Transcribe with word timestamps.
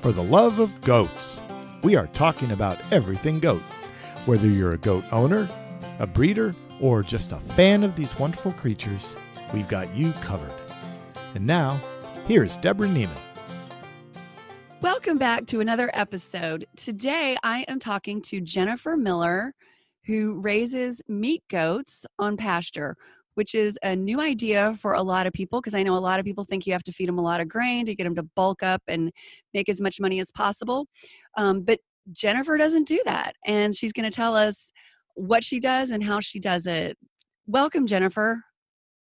for 0.00 0.12
the 0.12 0.22
love 0.22 0.60
of 0.60 0.80
goats. 0.82 1.40
We 1.82 1.96
are 1.96 2.06
talking 2.08 2.52
about 2.52 2.78
everything 2.92 3.40
goat. 3.40 3.62
Whether 4.26 4.46
you're 4.46 4.74
a 4.74 4.78
goat 4.78 5.04
owner, 5.10 5.48
a 5.98 6.06
breeder, 6.06 6.54
or 6.80 7.02
just 7.02 7.32
a 7.32 7.40
fan 7.56 7.82
of 7.82 7.96
these 7.96 8.16
wonderful 8.18 8.52
creatures, 8.52 9.16
we've 9.52 9.68
got 9.68 9.92
you 9.96 10.12
covered. 10.12 10.52
And 11.34 11.46
now, 11.46 11.80
here's 12.26 12.56
Deborah 12.56 12.88
Niemann. 12.88 13.16
Welcome 14.80 15.18
back 15.18 15.46
to 15.46 15.58
another 15.58 15.90
episode. 15.92 16.66
Today 16.76 17.36
I 17.42 17.64
am 17.66 17.80
talking 17.80 18.22
to 18.22 18.40
Jennifer 18.40 18.96
Miller, 18.96 19.52
who 20.04 20.38
raises 20.40 21.02
meat 21.08 21.42
goats 21.50 22.06
on 22.20 22.36
pasture, 22.36 22.96
which 23.38 23.54
is 23.54 23.78
a 23.84 23.94
new 23.94 24.20
idea 24.20 24.76
for 24.80 24.94
a 24.94 25.02
lot 25.02 25.24
of 25.24 25.32
people 25.32 25.60
because 25.60 25.72
I 25.72 25.84
know 25.84 25.94
a 25.94 26.00
lot 26.00 26.18
of 26.18 26.24
people 26.24 26.44
think 26.44 26.66
you 26.66 26.72
have 26.72 26.82
to 26.82 26.92
feed 26.92 27.08
them 27.08 27.18
a 27.18 27.22
lot 27.22 27.40
of 27.40 27.48
grain 27.48 27.86
to 27.86 27.94
get 27.94 28.02
them 28.02 28.16
to 28.16 28.24
bulk 28.24 28.64
up 28.64 28.82
and 28.88 29.12
make 29.54 29.68
as 29.68 29.80
much 29.80 30.00
money 30.00 30.18
as 30.18 30.32
possible. 30.32 30.88
Um, 31.36 31.62
but 31.62 31.78
Jennifer 32.10 32.56
doesn't 32.56 32.88
do 32.88 33.00
that. 33.04 33.36
And 33.46 33.72
she's 33.72 33.92
going 33.92 34.10
to 34.10 34.14
tell 34.14 34.34
us 34.34 34.72
what 35.14 35.44
she 35.44 35.60
does 35.60 35.92
and 35.92 36.02
how 36.02 36.18
she 36.18 36.40
does 36.40 36.66
it. 36.66 36.98
Welcome, 37.46 37.86
Jennifer. 37.86 38.42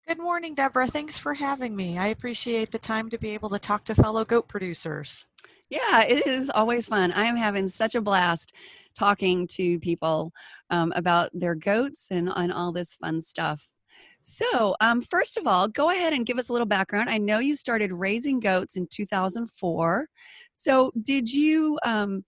Good 0.06 0.20
morning, 0.20 0.54
Deborah. 0.54 0.86
Thanks 0.86 1.18
for 1.18 1.34
having 1.34 1.74
me. 1.74 1.98
I 1.98 2.06
appreciate 2.06 2.70
the 2.70 2.78
time 2.78 3.10
to 3.10 3.18
be 3.18 3.30
able 3.30 3.48
to 3.48 3.58
talk 3.58 3.84
to 3.86 3.96
fellow 3.96 4.24
goat 4.24 4.46
producers. 4.46 5.26
Yeah, 5.70 6.04
it 6.04 6.24
is 6.28 6.50
always 6.50 6.86
fun. 6.86 7.10
I 7.10 7.24
am 7.24 7.34
having 7.34 7.66
such 7.66 7.96
a 7.96 8.00
blast 8.00 8.52
talking 8.96 9.48
to 9.48 9.80
people 9.80 10.30
um, 10.70 10.92
about 10.94 11.30
their 11.34 11.56
goats 11.56 12.06
and 12.12 12.30
on 12.30 12.52
all 12.52 12.70
this 12.70 12.94
fun 12.94 13.20
stuff. 13.20 13.60
So, 14.22 14.76
um, 14.80 15.00
first 15.00 15.36
of 15.36 15.46
all, 15.46 15.68
go 15.68 15.90
ahead 15.90 16.12
and 16.12 16.26
give 16.26 16.38
us 16.38 16.48
a 16.48 16.52
little 16.52 16.66
background. 16.66 17.08
I 17.08 17.18
know 17.18 17.38
you 17.38 17.56
started 17.56 17.92
raising 17.92 18.38
goats 18.38 18.76
in 18.76 18.86
2004. 18.90 20.08
So, 20.52 20.92
did 21.02 21.32
you 21.32 21.78
um, 21.84 22.24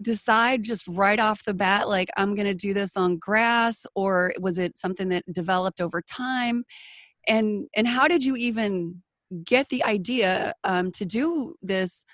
decide 0.00 0.62
just 0.62 0.86
right 0.88 1.20
off 1.20 1.44
the 1.44 1.54
bat, 1.54 1.88
like, 1.88 2.08
I'm 2.16 2.34
going 2.34 2.46
to 2.46 2.54
do 2.54 2.72
this 2.72 2.96
on 2.96 3.18
grass, 3.18 3.84
or 3.94 4.32
was 4.40 4.58
it 4.58 4.78
something 4.78 5.08
that 5.10 5.30
developed 5.32 5.80
over 5.80 6.02
time? 6.02 6.64
And 7.28 7.66
and 7.74 7.86
how 7.86 8.08
did 8.08 8.24
you 8.24 8.36
even 8.36 9.02
get 9.44 9.68
the 9.68 9.84
idea 9.84 10.52
um, 10.64 10.90
to 10.92 11.04
do 11.04 11.54
this 11.62 12.04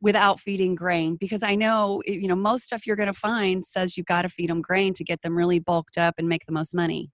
without 0.00 0.40
feeding 0.40 0.74
grain 0.74 1.16
because 1.16 1.42
i 1.42 1.54
know 1.54 2.00
you 2.06 2.26
know 2.26 2.34
most 2.34 2.64
stuff 2.64 2.86
you're 2.86 2.96
going 2.96 3.06
to 3.06 3.12
find 3.12 3.66
says 3.66 3.96
you've 3.96 4.06
got 4.06 4.22
to 4.22 4.30
feed 4.30 4.48
them 4.48 4.62
grain 4.62 4.94
to 4.94 5.04
get 5.04 5.20
them 5.20 5.36
really 5.36 5.58
bulked 5.58 5.98
up 5.98 6.14
and 6.16 6.26
make 6.26 6.46
the 6.46 6.52
most 6.52 6.74
money 6.74 7.10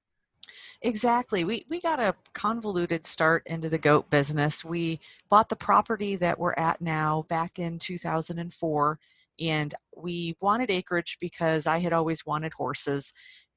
Exactly. 0.82 1.44
We 1.44 1.64
we 1.70 1.80
got 1.80 2.00
a 2.00 2.14
convoluted 2.34 3.06
start 3.06 3.42
into 3.46 3.68
the 3.68 3.78
goat 3.78 4.10
business. 4.10 4.64
We 4.64 5.00
bought 5.28 5.48
the 5.48 5.56
property 5.56 6.16
that 6.16 6.38
we're 6.38 6.54
at 6.54 6.80
now 6.80 7.24
back 7.28 7.58
in 7.58 7.78
2004 7.78 8.98
and 9.38 9.74
we 9.96 10.36
wanted 10.40 10.70
acreage 10.70 11.18
because 11.20 11.66
I 11.66 11.78
had 11.78 11.92
always 11.92 12.24
wanted 12.24 12.52
horses. 12.52 13.12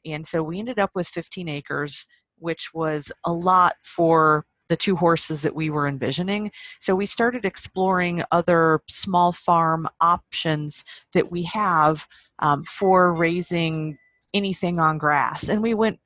And 0.06 0.26
so 0.26 0.44
we 0.44 0.60
ended 0.60 0.80
up 0.80 0.92
with 0.96 1.08
15 1.08 1.48
acres, 1.48 2.08
which 2.38 2.74
was 2.74 3.12
a 3.26 3.32
lot 3.32 3.76
for 3.84 4.46
the 4.70 4.78
two 4.78 4.96
horses 4.96 5.42
that 5.42 5.56
we 5.56 5.70
were 5.70 5.88
envisioning. 5.88 6.52
So 6.80 6.96
we 6.96 7.06
started 7.06 7.44
exploring 7.44 8.24
other 8.32 8.82
small 8.88 9.32
farm 9.32 9.88
options 10.00 10.86
that 11.14 11.32
we 11.32 11.44
have 11.44 12.08
um, 12.40 12.64
for 12.64 13.16
raising 13.16 13.98
anything 14.34 14.80
on 14.80 14.98
grass. 15.00 15.50
And 15.50 15.64
we 15.64 15.74
went 15.74 16.00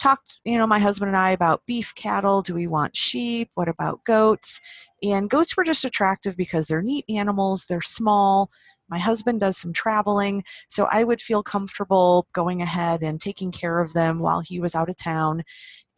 talked, 0.00 0.40
you 0.44 0.58
know, 0.58 0.66
my 0.66 0.78
husband 0.78 1.08
and 1.08 1.16
I 1.16 1.30
about 1.30 1.62
beef 1.66 1.94
cattle. 1.94 2.42
Do 2.42 2.54
we 2.54 2.66
want 2.66 2.96
sheep? 2.96 3.50
What 3.54 3.68
about 3.68 4.04
goats? 4.04 4.60
And 5.02 5.30
goats 5.30 5.56
were 5.56 5.64
just 5.64 5.84
attractive 5.84 6.36
because 6.36 6.66
they're 6.66 6.82
neat 6.82 7.04
animals, 7.08 7.66
they're 7.66 7.82
small. 7.82 8.50
My 8.88 8.98
husband 8.98 9.38
does 9.38 9.56
some 9.56 9.72
traveling, 9.72 10.42
so 10.68 10.88
I 10.90 11.04
would 11.04 11.22
feel 11.22 11.44
comfortable 11.44 12.26
going 12.32 12.60
ahead 12.60 13.02
and 13.02 13.20
taking 13.20 13.52
care 13.52 13.78
of 13.80 13.92
them 13.92 14.18
while 14.18 14.40
he 14.40 14.58
was 14.58 14.74
out 14.74 14.88
of 14.88 14.96
town 14.96 15.44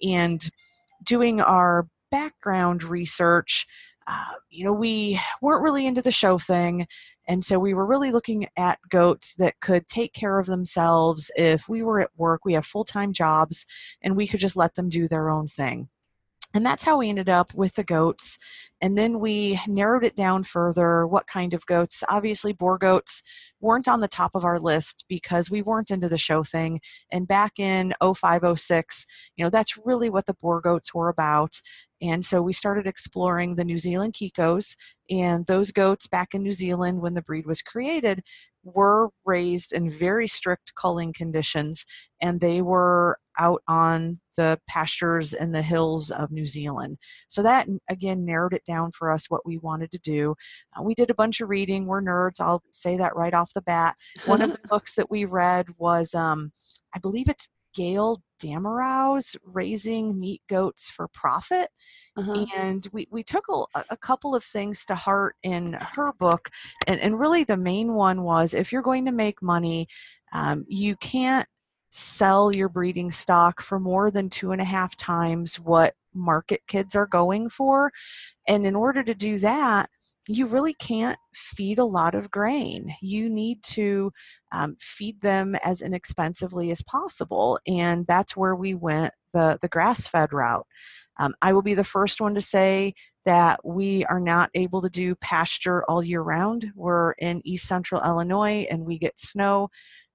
and 0.02 0.46
doing 1.02 1.40
our 1.40 1.88
background 2.10 2.84
research. 2.84 3.66
Uh, 4.06 4.34
you 4.50 4.64
know, 4.64 4.74
we 4.74 5.18
weren't 5.40 5.62
really 5.62 5.86
into 5.86 6.02
the 6.02 6.10
show 6.10 6.36
thing. 6.36 6.86
And 7.28 7.44
so 7.44 7.58
we 7.58 7.74
were 7.74 7.86
really 7.86 8.10
looking 8.10 8.46
at 8.56 8.78
goats 8.88 9.34
that 9.36 9.60
could 9.60 9.86
take 9.88 10.12
care 10.12 10.38
of 10.38 10.46
themselves 10.46 11.30
if 11.36 11.68
we 11.68 11.82
were 11.82 12.00
at 12.00 12.10
work. 12.16 12.44
We 12.44 12.54
have 12.54 12.66
full 12.66 12.84
time 12.84 13.12
jobs 13.12 13.66
and 14.02 14.16
we 14.16 14.26
could 14.26 14.40
just 14.40 14.56
let 14.56 14.74
them 14.74 14.88
do 14.88 15.08
their 15.08 15.30
own 15.30 15.46
thing. 15.48 15.88
And 16.54 16.66
that's 16.66 16.84
how 16.84 16.98
we 16.98 17.08
ended 17.08 17.30
up 17.30 17.54
with 17.54 17.74
the 17.76 17.84
goats. 17.84 18.38
And 18.82 18.98
then 18.98 19.20
we 19.20 19.58
narrowed 19.66 20.04
it 20.04 20.16
down 20.16 20.44
further 20.44 21.06
what 21.06 21.26
kind 21.26 21.54
of 21.54 21.64
goats. 21.64 22.04
Obviously, 22.10 22.52
Boer 22.52 22.76
goats 22.76 23.22
weren't 23.60 23.88
on 23.88 24.00
the 24.00 24.08
top 24.08 24.34
of 24.34 24.44
our 24.44 24.58
list 24.60 25.06
because 25.08 25.50
we 25.50 25.62
weren't 25.62 25.90
into 25.90 26.10
the 26.10 26.18
show 26.18 26.42
thing. 26.44 26.80
And 27.10 27.26
back 27.26 27.58
in 27.58 27.94
0506, 28.02 29.06
you 29.36 29.44
know, 29.44 29.50
that's 29.50 29.78
really 29.82 30.10
what 30.10 30.26
the 30.26 30.34
Boer 30.34 30.60
goats 30.60 30.92
were 30.92 31.08
about. 31.08 31.58
And 32.02 32.24
so 32.24 32.42
we 32.42 32.52
started 32.52 32.86
exploring 32.86 33.54
the 33.54 33.64
New 33.64 33.78
Zealand 33.78 34.14
Kikos. 34.14 34.76
And 35.08 35.46
those 35.46 35.70
goats 35.70 36.06
back 36.08 36.34
in 36.34 36.42
New 36.42 36.52
Zealand, 36.52 37.00
when 37.00 37.14
the 37.14 37.22
breed 37.22 37.46
was 37.46 37.62
created, 37.62 38.20
were 38.64 39.10
raised 39.24 39.72
in 39.72 39.90
very 39.90 40.26
strict 40.26 40.74
culling 40.74 41.12
conditions. 41.12 41.86
And 42.20 42.40
they 42.40 42.60
were 42.60 43.18
out 43.38 43.62
on 43.68 44.18
the 44.36 44.58
pastures 44.68 45.32
and 45.32 45.54
the 45.54 45.62
hills 45.62 46.10
of 46.10 46.30
New 46.30 46.46
Zealand. 46.46 46.96
So 47.28 47.42
that, 47.42 47.68
again, 47.88 48.24
narrowed 48.24 48.54
it 48.54 48.64
down 48.66 48.90
for 48.92 49.10
us 49.10 49.26
what 49.28 49.46
we 49.46 49.58
wanted 49.58 49.90
to 49.92 49.98
do. 49.98 50.34
Uh, 50.76 50.82
we 50.82 50.94
did 50.94 51.10
a 51.10 51.14
bunch 51.14 51.40
of 51.40 51.48
reading. 51.48 51.86
We're 51.86 52.02
nerds. 52.02 52.40
I'll 52.40 52.62
say 52.72 52.96
that 52.96 53.16
right 53.16 53.34
off 53.34 53.54
the 53.54 53.62
bat. 53.62 53.94
One 54.26 54.42
of 54.42 54.52
the 54.52 54.58
books 54.68 54.96
that 54.96 55.10
we 55.10 55.24
read 55.24 55.66
was, 55.78 56.14
um, 56.14 56.50
I 56.94 56.98
believe 56.98 57.28
it's 57.28 57.48
Gail 57.74 58.18
Damerow's 58.38 59.36
Raising 59.44 60.18
Meat 60.18 60.42
Goats 60.48 60.90
for 60.90 61.08
Profit. 61.08 61.68
Uh-huh. 62.16 62.44
And 62.56 62.86
we, 62.92 63.06
we 63.10 63.22
took 63.22 63.44
a, 63.48 63.84
a, 63.90 63.96
couple 63.96 64.34
of 64.34 64.42
things 64.42 64.84
to 64.86 64.94
heart 64.94 65.36
in 65.42 65.74
her 65.74 66.12
book. 66.14 66.50
And, 66.86 67.00
and 67.00 67.18
really, 67.18 67.44
the 67.44 67.56
main 67.56 67.94
one 67.94 68.24
was 68.24 68.52
if 68.52 68.72
you're 68.72 68.82
going 68.82 69.06
to 69.06 69.12
make 69.12 69.42
money, 69.42 69.86
um, 70.32 70.64
you 70.68 70.96
can't 70.96 71.48
sell 71.90 72.54
your 72.54 72.68
breeding 72.68 73.10
stock 73.10 73.60
for 73.60 73.78
more 73.78 74.10
than 74.10 74.28
two 74.28 74.50
and 74.50 74.60
a 74.60 74.64
half 74.64 74.96
times 74.96 75.60
what 75.60 75.94
market 76.14 76.62
kids 76.66 76.96
are 76.96 77.06
going 77.06 77.48
for. 77.48 77.90
And 78.48 78.66
in 78.66 78.74
order 78.74 79.02
to 79.02 79.14
do 79.14 79.38
that, 79.38 79.88
you 80.28 80.46
really 80.46 80.74
can't 80.74 81.18
feed 81.34 81.78
a 81.78 81.84
lot 81.84 82.14
of 82.14 82.30
grain. 82.30 82.94
You 83.00 83.28
need 83.28 83.62
to 83.64 84.12
um, 84.52 84.76
feed 84.80 85.20
them 85.20 85.56
as 85.64 85.80
inexpensively 85.80 86.70
as 86.70 86.82
possible, 86.82 87.58
and 87.66 88.06
that's 88.06 88.36
where 88.36 88.54
we 88.54 88.74
went 88.74 89.12
the 89.32 89.58
the 89.60 89.68
grass 89.68 90.06
fed 90.06 90.32
route. 90.32 90.66
Um, 91.18 91.34
I 91.42 91.52
will 91.52 91.62
be 91.62 91.74
the 91.74 91.84
first 91.84 92.20
one 92.20 92.34
to 92.34 92.40
say 92.40 92.94
that 93.24 93.60
we 93.64 94.04
are 94.06 94.20
not 94.20 94.50
able 94.54 94.82
to 94.82 94.88
do 94.90 95.14
pasture 95.16 95.84
all 95.88 96.02
year 96.02 96.22
round. 96.22 96.72
We're 96.74 97.12
in 97.12 97.42
east 97.44 97.66
central 97.66 98.02
Illinois 98.02 98.66
and 98.70 98.86
we 98.86 98.98
get 98.98 99.20
snow, 99.20 99.68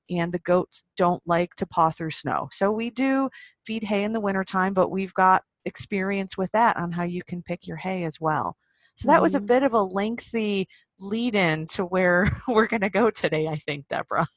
and 0.09 0.33
the 0.33 0.39
goats 0.39 0.83
don't 0.97 1.21
like 1.25 1.55
to 1.55 1.67
paw 1.67 1.91
through 1.91 2.11
snow. 2.11 2.49
So 2.51 2.71
we 2.71 2.89
do 2.89 3.29
feed 3.65 3.83
hay 3.83 4.03
in 4.03 4.13
the 4.13 4.21
wintertime, 4.21 4.73
but 4.73 4.89
we've 4.89 5.13
got 5.13 5.43
experience 5.65 6.37
with 6.37 6.51
that 6.53 6.77
on 6.77 6.93
how 6.93 7.03
you 7.03 7.23
can 7.27 7.43
pick 7.43 7.67
your 7.67 7.77
hay 7.77 8.03
as 8.03 8.19
well. 8.21 8.55
So 8.97 9.07
that 9.07 9.21
was 9.21 9.35
a 9.35 9.37
mm-hmm. 9.37 9.45
bit 9.45 9.63
of 9.63 9.73
a 9.73 9.81
lengthy 9.83 10.67
lead 10.99 11.35
in 11.35 11.65
to 11.67 11.85
where 11.85 12.27
we're 12.47 12.67
going 12.67 12.81
to 12.81 12.89
go 12.89 13.09
today, 13.09 13.47
I 13.47 13.55
think, 13.55 13.87
Deborah. 13.87 14.27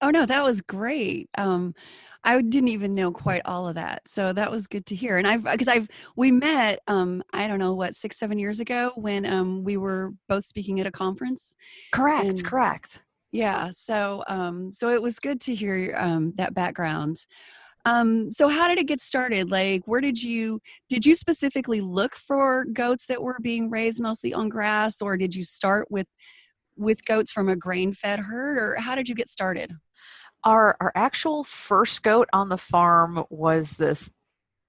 Oh, 0.00 0.10
no, 0.10 0.26
that 0.26 0.44
was 0.44 0.60
great. 0.60 1.28
Um, 1.38 1.74
I 2.22 2.40
didn't 2.40 2.68
even 2.68 2.94
know 2.94 3.12
quite 3.12 3.42
all 3.44 3.68
of 3.68 3.76
that. 3.76 4.02
So 4.06 4.32
that 4.32 4.50
was 4.50 4.66
good 4.66 4.84
to 4.86 4.94
hear. 4.94 5.16
And 5.16 5.26
I've, 5.26 5.44
because 5.44 5.68
I've, 5.68 5.88
we 6.16 6.30
met, 6.30 6.80
um, 6.86 7.22
I 7.32 7.46
don't 7.46 7.58
know 7.58 7.74
what, 7.74 7.94
six, 7.94 8.18
seven 8.18 8.38
years 8.38 8.60
ago 8.60 8.92
when 8.96 9.24
um, 9.24 9.64
we 9.64 9.76
were 9.76 10.12
both 10.28 10.44
speaking 10.44 10.80
at 10.80 10.86
a 10.86 10.90
conference. 10.90 11.54
Correct, 11.92 12.26
and, 12.26 12.44
correct. 12.44 13.02
Yeah. 13.32 13.70
So, 13.72 14.22
um, 14.28 14.70
so 14.70 14.90
it 14.90 15.00
was 15.00 15.18
good 15.18 15.40
to 15.42 15.54
hear 15.54 15.94
um, 15.96 16.32
that 16.36 16.54
background. 16.54 17.24
Um, 17.86 18.32
so 18.32 18.48
how 18.48 18.66
did 18.66 18.78
it 18.78 18.88
get 18.88 19.00
started? 19.00 19.48
Like, 19.48 19.82
where 19.86 20.00
did 20.00 20.20
you 20.20 20.60
did 20.88 21.06
you 21.06 21.14
specifically 21.14 21.80
look 21.80 22.16
for 22.16 22.66
goats 22.66 23.06
that 23.06 23.22
were 23.22 23.38
being 23.40 23.70
raised 23.70 24.02
mostly 24.02 24.34
on 24.34 24.48
grass, 24.48 25.00
or 25.00 25.16
did 25.16 25.34
you 25.34 25.44
start 25.44 25.86
with 25.88 26.08
with 26.76 27.04
goats 27.04 27.30
from 27.30 27.48
a 27.48 27.56
grain 27.56 27.94
fed 27.94 28.18
herd, 28.18 28.58
or 28.58 28.74
how 28.80 28.96
did 28.96 29.08
you 29.08 29.14
get 29.14 29.28
started? 29.28 29.72
Our 30.42 30.76
our 30.80 30.92
actual 30.96 31.44
first 31.44 32.02
goat 32.02 32.28
on 32.32 32.48
the 32.48 32.58
farm 32.58 33.22
was 33.30 33.76
this 33.76 34.12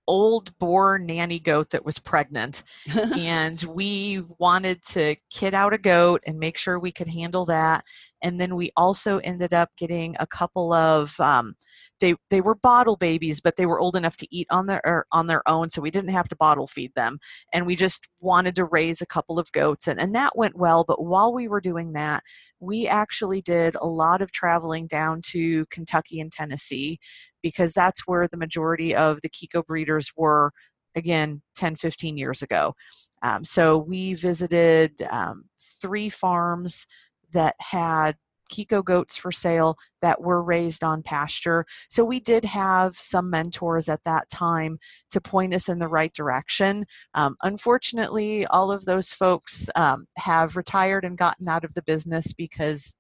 old 0.08 0.58
Boer 0.58 1.00
nanny 1.00 1.40
goat 1.40 1.72
that 1.72 1.86
was 1.86 2.00
pregnant 2.00 2.64
and 3.18 3.62
we 3.68 4.24
wanted 4.40 4.82
to 4.82 5.16
kit 5.30 5.54
out 5.54 5.74
a 5.74 5.78
goat 5.78 6.22
and 6.26 6.40
make 6.40 6.58
sure 6.58 6.80
we 6.80 6.92
could 6.92 7.10
handle 7.10 7.46
that 7.46 7.84
and 8.22 8.40
then 8.40 8.56
we 8.56 8.72
also 8.76 9.20
ended 9.20 9.54
up 9.54 9.70
getting 9.78 10.16
a 10.20 10.28
couple 10.28 10.74
of 10.74 11.20
um, 11.20 11.56
they 12.00 12.16
they 12.30 12.42
were 12.42 12.56
bottle 12.56 12.96
babies, 12.96 13.42
but 13.42 13.56
they 13.56 13.66
were 13.66 13.80
old 13.80 13.96
enough 13.96 14.18
to 14.18 14.28
eat 14.32 14.48
on 14.52 14.68
their 14.68 14.82
er, 14.86 15.06
on 15.12 15.28
their 15.28 15.48
own, 15.48 15.70
so 15.70 15.82
we 15.82 15.92
didn't 15.92 16.12
have 16.12 16.30
to 16.30 16.36
bottle 16.36 16.68
feed 16.68 16.94
them, 16.96 17.20
and 17.54 17.66
we 17.66 17.76
just 17.76 18.08
wanted 18.22 18.56
to 18.56 18.66
raise 18.66 19.02
a 19.02 19.06
couple 19.06 19.40
of 19.40 19.52
goats, 19.52 19.88
and 19.88 20.00
and 20.00 20.16
that 20.16 20.38
went 20.38 20.58
well. 20.58 20.84
But 20.88 21.04
while 21.04 21.34
we 21.34 21.48
were 21.48 21.62
doing 21.62 21.94
that, 21.94 22.24
we 22.60 22.88
actually 22.88 23.42
did 23.42 23.76
a 23.82 23.88
lot 23.88 24.22
of 24.22 24.32
traveling 24.32 24.88
down 24.88 25.22
to 25.28 25.66
Kentucky 25.68 26.20
and 26.20 26.32
Tennessee 26.32 27.00
because 27.42 27.74
that's 27.74 28.08
where 28.08 28.28
the 28.28 28.38
majority 28.38 28.96
of 28.96 29.22
the 29.22 29.30
Kiko 29.30 29.66
breeders 29.66 30.12
were 30.16 30.52
again 30.96 31.42
10 31.56 31.76
15 31.76 32.18
years 32.18 32.42
ago 32.42 32.74
um, 33.22 33.44
so 33.44 33.78
we 33.78 34.16
visited 34.16 35.02
um, 35.12 35.44
three 35.60 36.10
farms 36.10 36.88
that 37.34 37.56
had 37.60 38.16
Kiko 38.52 38.84
goats 38.84 39.18
for 39.18 39.32
sale 39.32 39.78
that 40.02 40.22
were 40.22 40.44
raised 40.44 40.84
on 40.84 41.04
pasture. 41.04 41.66
So 41.90 42.04
we 42.04 42.20
did 42.20 42.46
have 42.46 42.96
some 42.96 43.30
mentors 43.30 43.90
at 43.90 44.04
that 44.06 44.30
time 44.30 44.80
to 45.12 45.22
point 45.22 45.54
us 45.54 45.70
in 45.70 45.80
the 45.80 45.88
right 45.88 46.14
direction. 46.14 46.86
Um, 47.14 47.36
unfortunately, 47.44 48.46
all 48.48 48.72
of 48.72 48.86
those 48.86 49.12
folks 49.12 49.70
um, 49.76 50.06
have 50.18 50.56
retired 50.56 51.06
and 51.06 51.18
gotten 51.18 51.48
out 51.50 51.64
of 51.64 51.74
the 51.74 51.84
business 51.84 52.34
because 52.34 52.96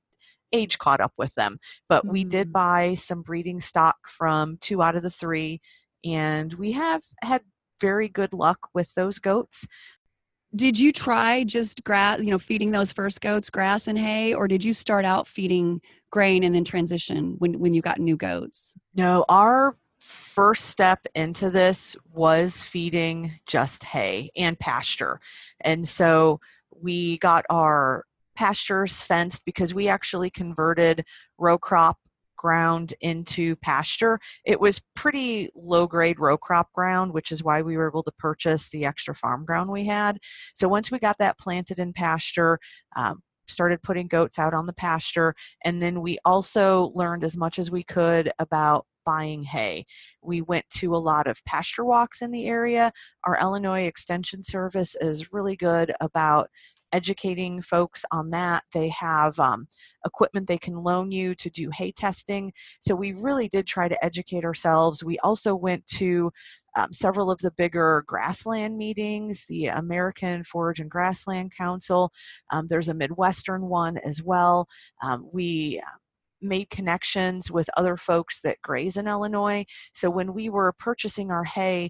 age 0.53 0.77
caught 0.77 1.01
up 1.01 1.13
with 1.17 1.33
them. 1.35 1.57
But 1.89 2.03
mm-hmm. 2.03 2.11
we 2.11 2.23
did 2.23 2.49
mm. 2.49 2.53
buy 2.53 2.93
some 2.95 3.21
breeding 3.21 3.59
stock 3.59 3.97
from 4.07 4.57
two 4.61 4.81
out 4.81 4.95
of 4.95 5.03
the 5.03 5.09
three, 5.09 5.59
and 6.05 6.53
we 6.53 6.71
have 6.73 7.01
had 7.21 7.41
very 7.79 8.09
good 8.09 8.33
luck 8.33 8.69
with 8.73 8.93
those 8.95 9.19
goats. 9.19 9.67
Did 10.57 10.79
you 10.79 10.91
try 10.91 11.43
just 11.43 11.83
grass, 11.83 12.19
you 12.19 12.31
know, 12.31 12.39
feeding 12.39 12.71
those 12.71 12.91
first 12.91 13.21
goats 13.21 13.51
grass 13.51 13.87
and 13.87 13.97
hay, 13.97 14.33
or 14.33 14.47
did 14.47 14.65
you 14.65 14.73
start 14.73 15.05
out 15.05 15.27
feeding 15.27 15.81
grain 16.11 16.43
and 16.43 16.55
then 16.55 16.63
transition 16.63 17.35
when, 17.37 17.59
when 17.59 17.75
you 17.75 17.81
got 17.83 17.99
new 17.99 18.17
goats? 18.17 18.73
No, 18.95 19.23
our 19.29 19.75
first 20.01 20.65
step 20.65 21.05
into 21.13 21.51
this 21.51 21.95
was 22.11 22.63
feeding 22.63 23.39
just 23.45 23.83
hay 23.83 24.31
and 24.35 24.57
pasture. 24.57 25.19
And 25.61 25.87
so 25.87 26.39
we 26.71 27.19
got 27.19 27.45
our 27.51 28.05
pastures 28.35 29.03
fenced 29.03 29.45
because 29.45 29.75
we 29.75 29.87
actually 29.87 30.31
converted 30.31 31.05
row 31.37 31.59
crop 31.59 31.99
ground 32.37 32.93
into 33.01 33.55
pasture. 33.57 34.19
It 34.45 34.59
was 34.59 34.81
pretty 34.95 35.49
low 35.55 35.87
grade 35.87 36.19
row 36.19 36.37
crop 36.37 36.71
ground, 36.73 37.13
which 37.13 37.31
is 37.31 37.43
why 37.43 37.61
we 37.61 37.77
were 37.77 37.89
able 37.89 38.03
to 38.03 38.11
purchase 38.17 38.69
the 38.69 38.85
extra 38.85 39.13
farm 39.15 39.45
ground 39.45 39.71
we 39.71 39.85
had. 39.85 40.17
So 40.53 40.67
once 40.67 40.91
we 40.91 40.99
got 40.99 41.17
that 41.17 41.37
planted 41.37 41.79
in 41.79 41.93
pasture, 41.93 42.59
um, 42.95 43.21
started 43.47 43.81
putting 43.81 44.07
goats 44.07 44.39
out 44.39 44.53
on 44.53 44.65
the 44.65 44.73
pasture, 44.73 45.33
and 45.63 45.81
then 45.81 46.01
we 46.01 46.17
also 46.25 46.91
learned 46.93 47.23
as 47.23 47.37
much 47.37 47.59
as 47.59 47.71
we 47.71 47.83
could 47.83 48.31
about 48.39 48.85
buying 49.05 49.43
hay. 49.43 49.85
We 50.21 50.41
went 50.41 50.69
to 50.71 50.93
a 50.93 50.97
lot 50.97 51.27
of 51.27 51.43
pasture 51.45 51.85
walks 51.85 52.21
in 52.21 52.31
the 52.31 52.45
area. 52.45 52.91
Our 53.23 53.39
Illinois 53.39 53.85
Extension 53.85 54.43
Service 54.43 54.97
is 54.99 55.31
really 55.31 55.55
good 55.55 55.93
about 56.01 56.49
educating 56.91 57.61
folks 57.61 58.05
on 58.11 58.29
that. 58.31 58.63
They 58.73 58.89
have 58.89 59.39
um, 59.39 59.67
equipment 60.05 60.47
they 60.47 60.57
can 60.57 60.75
loan 60.75 61.11
you 61.11 61.35
to 61.35 61.49
do 61.49 61.69
hay 61.73 61.91
testing. 61.91 62.53
So 62.79 62.95
we 62.95 63.13
really 63.13 63.47
did 63.47 63.67
try 63.67 63.87
to 63.87 64.05
educate 64.05 64.43
ourselves. 64.43 65.03
We 65.03 65.17
also 65.19 65.55
went 65.55 65.85
to 65.87 66.31
um, 66.75 66.93
several 66.93 67.31
of 67.31 67.39
the 67.39 67.51
bigger 67.57 68.03
grassland 68.05 68.77
meetings, 68.77 69.45
the 69.47 69.67
American 69.67 70.43
Forage 70.43 70.79
and 70.79 70.91
Grassland 70.91 71.55
Council. 71.55 72.11
Um, 72.51 72.67
there's 72.67 72.89
a 72.89 72.93
Midwestern 72.93 73.67
one 73.67 73.97
as 73.97 74.21
well. 74.23 74.67
Um, 75.01 75.27
we 75.33 75.81
uh, 75.83 75.97
made 76.41 76.69
connections 76.69 77.51
with 77.51 77.67
other 77.75 77.97
folks 77.97 78.41
that 78.41 78.61
graze 78.61 78.95
in 78.95 79.07
Illinois. 79.07 79.65
So 79.93 80.09
when 80.09 80.33
we 80.33 80.49
were 80.49 80.73
purchasing 80.77 81.31
our 81.31 81.43
hay, 81.43 81.89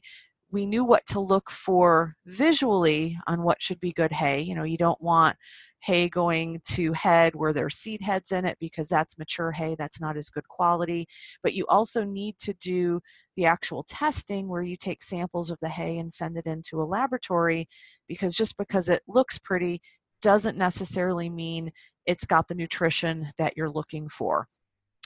we 0.52 0.66
knew 0.66 0.86
what 0.86 1.06
to 1.08 1.20
look 1.20 1.50
for 1.50 2.16
visually 2.26 3.18
on 3.28 3.44
what 3.44 3.62
should 3.62 3.80
be 3.80 3.92
good 3.92 4.12
hay. 4.14 4.42
You 4.42 4.56
know, 4.56 4.64
you 4.64 4.78
don't 4.78 5.02
want 5.02 5.36
hay 5.82 6.10
going 6.10 6.62
to 6.66 6.94
head 6.94 7.36
where 7.36 7.54
there's 7.54 7.76
seed 7.76 8.02
heads 8.02 8.32
in 8.32 8.46
it 8.46 8.58
because 8.60 8.88
that's 8.88 9.18
mature 9.18 9.52
hay, 9.52 9.76
that's 9.78 10.02
not 10.02 10.18
as 10.18 10.30
good 10.30 10.48
quality. 10.48 11.06
But 11.44 11.54
you 11.54 11.66
also 11.68 12.04
need 12.04 12.38
to 12.40 12.54
do 12.54 13.02
the 13.36 13.46
actual 13.46 13.84
testing 13.88 14.50
where 14.50 14.64
you 14.64 14.78
take 14.78 15.04
samples 15.04 15.52
of 15.52 15.60
the 15.62 15.70
hay 15.70 15.98
and 15.98 16.12
send 16.12 16.38
it 16.38 16.48
into 16.48 16.82
a 16.82 16.86
laboratory 16.86 17.68
because 18.08 18.34
just 18.34 18.58
because 18.58 18.90
it 18.90 19.02
looks 19.08 19.38
pretty 19.38 19.82
doesn't 20.22 20.58
necessarily 20.58 21.30
mean 21.30 21.72
it's 22.06 22.26
got 22.26 22.48
the 22.48 22.56
nutrition 22.56 23.30
that 23.38 23.54
you're 23.56 23.70
looking 23.70 24.10
for. 24.10 24.48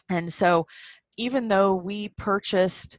And 0.10 0.32
so, 0.32 0.66
even 1.18 1.50
though 1.50 1.76
we 1.76 2.10
purchased 2.18 2.98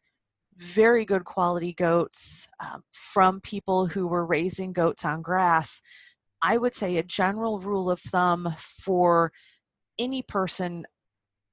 very 0.62 1.04
good 1.04 1.24
quality 1.24 1.72
goats 1.72 2.46
um, 2.60 2.82
from 2.92 3.40
people 3.40 3.86
who 3.86 4.06
were 4.06 4.24
raising 4.24 4.72
goats 4.72 5.04
on 5.04 5.20
grass. 5.20 5.82
I 6.40 6.56
would 6.56 6.74
say 6.74 6.96
a 6.96 7.02
general 7.02 7.60
rule 7.60 7.90
of 7.90 8.00
thumb 8.00 8.54
for 8.58 9.32
any 9.98 10.22
person 10.22 10.84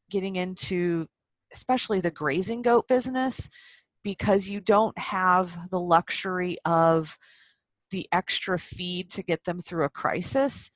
getting 0.09 0.35
into, 0.35 1.07
especially 1.53 2.00
the 2.00 2.11
grazing 2.11 2.61
goat 2.61 2.88
business, 2.88 3.50
because 4.03 4.47
you 4.47 4.61
don't 4.61 4.97
have 4.97 5.57
the 5.71 5.79
luxury 5.79 6.57
of 6.65 7.17
the 7.91 8.07
extra 8.11 8.59
feed 8.59 9.09
to 9.11 9.23
get 9.23 9.44
them 9.44 9.59
through 9.59 9.85
a 9.85 9.89
crisis, 9.89 10.69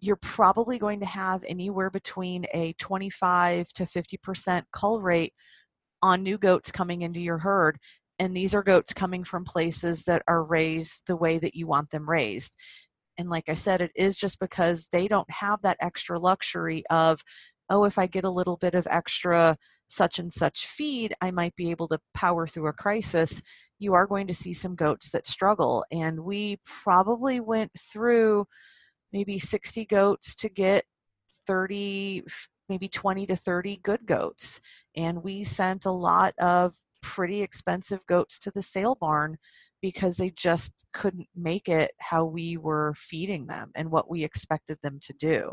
you're 0.00 0.16
probably 0.16 0.78
going 0.78 1.00
to 1.00 1.06
have 1.06 1.44
anywhere 1.46 1.90
between 1.90 2.44
a 2.52 2.72
25 2.74 3.68
to 3.72 3.84
50% 3.84 4.62
cull 4.72 5.00
rate 5.00 5.32
on 6.04 6.22
new 6.22 6.38
goats 6.38 6.70
coming 6.70 7.00
into 7.00 7.20
your 7.20 7.38
herd 7.38 7.78
and 8.20 8.36
these 8.36 8.54
are 8.54 8.62
goats 8.62 8.94
coming 8.94 9.24
from 9.24 9.42
places 9.42 10.04
that 10.04 10.22
are 10.28 10.44
raised 10.44 11.02
the 11.08 11.16
way 11.16 11.36
that 11.40 11.56
you 11.56 11.66
want 11.66 11.90
them 11.90 12.08
raised. 12.08 12.56
And 13.18 13.28
like 13.28 13.48
i 13.48 13.54
said 13.54 13.80
it 13.80 13.92
is 13.96 14.16
just 14.16 14.38
because 14.38 14.88
they 14.92 15.08
don't 15.08 15.30
have 15.30 15.62
that 15.62 15.78
extra 15.80 16.18
luxury 16.18 16.84
of 16.90 17.22
oh 17.70 17.84
if 17.84 17.98
i 17.98 18.06
get 18.06 18.24
a 18.24 18.30
little 18.30 18.56
bit 18.56 18.74
of 18.74 18.86
extra 18.90 19.56
such 19.86 20.18
and 20.18 20.32
such 20.32 20.66
feed 20.66 21.14
i 21.20 21.30
might 21.30 21.54
be 21.56 21.70
able 21.70 21.86
to 21.88 21.98
power 22.14 22.46
through 22.46 22.66
a 22.66 22.72
crisis 22.72 23.42
you 23.84 23.94
are 23.94 24.06
going 24.06 24.26
to 24.26 24.34
see 24.34 24.52
some 24.52 24.74
goats 24.74 25.10
that 25.10 25.26
struggle. 25.26 25.84
And 25.92 26.20
we 26.20 26.58
probably 26.64 27.38
went 27.40 27.70
through 27.78 28.46
maybe 29.12 29.38
60 29.38 29.84
goats 29.86 30.34
to 30.36 30.48
get 30.48 30.84
30 31.46 32.24
maybe 32.68 32.88
20 32.88 33.26
to 33.26 33.36
30 33.36 33.80
good 33.82 34.06
goats. 34.06 34.60
And 34.96 35.22
we 35.22 35.44
sent 35.44 35.84
a 35.84 35.90
lot 35.90 36.34
of 36.38 36.74
pretty 37.02 37.42
expensive 37.42 38.06
goats 38.06 38.38
to 38.40 38.50
the 38.50 38.62
sale 38.62 38.96
barn 38.98 39.36
because 39.82 40.16
they 40.16 40.30
just 40.30 40.72
couldn't 40.94 41.28
make 41.36 41.68
it 41.68 41.92
how 41.98 42.24
we 42.24 42.56
were 42.56 42.94
feeding 42.96 43.46
them 43.46 43.70
and 43.74 43.90
what 43.90 44.08
we 44.08 44.24
expected 44.24 44.78
them 44.82 44.98
to 45.02 45.12
do. 45.12 45.52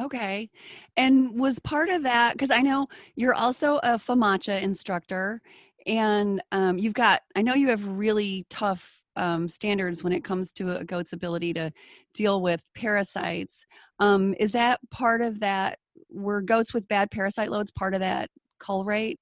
Okay. 0.00 0.50
And 0.96 1.38
was 1.38 1.58
part 1.58 1.90
of 1.90 2.02
that 2.02 2.32
because 2.32 2.50
I 2.50 2.62
know 2.62 2.88
you're 3.14 3.34
also 3.34 3.76
a 3.82 3.98
FAMACHA 3.98 4.62
instructor 4.62 5.42
and 5.86 6.42
um, 6.52 6.78
you've 6.78 6.94
got, 6.94 7.22
I 7.36 7.42
know 7.42 7.54
you 7.54 7.68
have 7.68 7.86
really 7.86 8.46
tough 8.48 8.99
um, 9.16 9.48
standards 9.48 10.02
when 10.02 10.12
it 10.12 10.24
comes 10.24 10.52
to 10.52 10.76
a 10.78 10.84
goat's 10.84 11.12
ability 11.12 11.52
to 11.54 11.70
deal 12.14 12.42
with 12.42 12.60
parasites. 12.76 13.64
Um, 13.98 14.34
is 14.38 14.52
that 14.52 14.80
part 14.90 15.20
of 15.22 15.40
that? 15.40 15.78
Were 16.10 16.42
goats 16.42 16.74
with 16.74 16.88
bad 16.88 17.10
parasite 17.10 17.50
loads 17.50 17.70
part 17.70 17.94
of 17.94 18.00
that 18.00 18.30
cull 18.58 18.84
rate? 18.84 19.18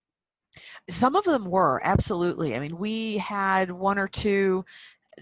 Some 0.89 1.17
of 1.17 1.25
them 1.25 1.45
were, 1.45 1.81
absolutely. 1.85 2.57
I 2.57 2.61
mean, 2.61 2.79
we 2.79 3.19
had 3.19 3.71
one 3.71 3.99
or 3.99 4.09
two 4.09 4.65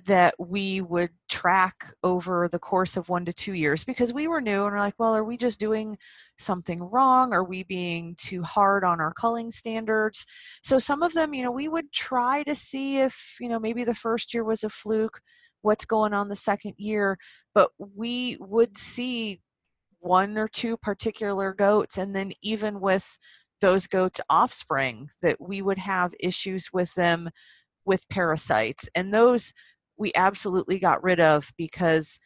that 0.06 0.34
we 0.38 0.80
would 0.80 1.10
track 1.28 1.94
over 2.02 2.48
the 2.50 2.58
course 2.58 2.96
of 2.96 3.08
one 3.08 3.24
to 3.24 3.32
two 3.32 3.54
years 3.54 3.84
because 3.84 4.12
we 4.12 4.28
were 4.28 4.40
new 4.40 4.64
and 4.64 4.72
we're 4.72 4.78
like, 4.78 4.94
well, 4.98 5.14
are 5.14 5.24
we 5.24 5.36
just 5.36 5.58
doing 5.58 5.96
something 6.38 6.82
wrong? 6.82 7.32
Are 7.32 7.44
we 7.44 7.62
being 7.62 8.14
too 8.18 8.42
hard 8.42 8.84
on 8.84 9.00
our 9.00 9.12
culling 9.12 9.50
standards? 9.50 10.26
So 10.62 10.78
some 10.78 11.02
of 11.02 11.14
them, 11.14 11.34
you 11.34 11.42
know, 11.42 11.50
we 11.50 11.68
would 11.68 11.92
try 11.92 12.42
to 12.44 12.54
see 12.54 12.98
if, 12.98 13.36
you 13.40 13.48
know, 13.48 13.58
maybe 13.58 13.84
the 13.84 13.94
first 13.94 14.34
year 14.34 14.44
was 14.44 14.64
a 14.64 14.68
fluke, 14.68 15.20
what's 15.62 15.84
going 15.84 16.12
on 16.12 16.28
the 16.28 16.36
second 16.36 16.74
year, 16.76 17.16
but 17.54 17.70
we 17.78 18.36
would 18.40 18.76
see 18.76 19.40
one 20.00 20.38
or 20.38 20.48
two 20.48 20.76
particular 20.76 21.52
goats 21.52 21.98
and 21.98 22.14
then 22.14 22.30
even 22.42 22.80
with 22.80 23.18
those 23.60 23.86
goats 23.86 24.20
offspring 24.28 25.08
that 25.22 25.40
we 25.40 25.62
would 25.62 25.78
have 25.78 26.14
issues 26.20 26.70
with 26.72 26.94
them 26.94 27.28
with 27.84 28.08
parasites 28.08 28.88
and 28.94 29.14
those 29.14 29.52
we 29.98 30.12
absolutely 30.14 30.78
got 30.78 31.02
rid 31.02 31.20
of 31.20 31.52
because 31.56 32.18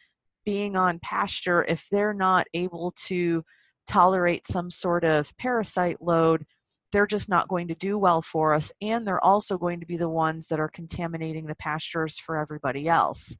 being 0.45 0.75
on 0.75 0.99
pasture, 0.99 1.63
if 1.67 1.87
they're 1.91 2.13
not 2.13 2.47
able 2.53 2.93
to 3.05 3.43
tolerate 3.87 4.47
some 4.47 4.69
sort 4.69 5.03
of 5.03 5.35
parasite 5.37 6.01
load, 6.01 6.45
they're 6.91 7.07
just 7.07 7.29
not 7.29 7.47
going 7.47 7.67
to 7.67 7.75
do 7.75 7.97
well 7.97 8.21
for 8.21 8.53
us. 8.53 8.71
And 8.81 9.05
they're 9.05 9.23
also 9.23 9.57
going 9.57 9.79
to 9.79 9.85
be 9.85 9.97
the 9.97 10.09
ones 10.09 10.47
that 10.47 10.59
are 10.59 10.69
contaminating 10.69 11.47
the 11.47 11.55
pastures 11.55 12.17
for 12.19 12.37
everybody 12.37 12.87
else. 12.87 13.37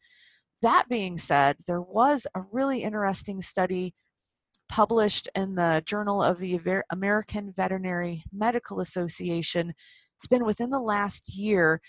That 0.62 0.86
being 0.90 1.18
said, 1.18 1.58
there 1.68 1.82
was 1.82 2.28
a 2.36 2.44
really 2.52 2.84
interesting 2.84 3.42
study 3.42 3.94
published 4.70 5.28
in 5.36 5.56
the 5.56 5.84
Journal 5.86 6.24
of 6.24 6.40
the 6.40 6.60
American 6.92 7.52
Veterinary 7.52 8.24
Medical 8.32 8.80
Association. 8.80 9.74
It's 10.18 10.28
been 10.28 10.46
within 10.46 10.70
the 10.70 10.80
last 10.80 11.36
year 11.36 11.82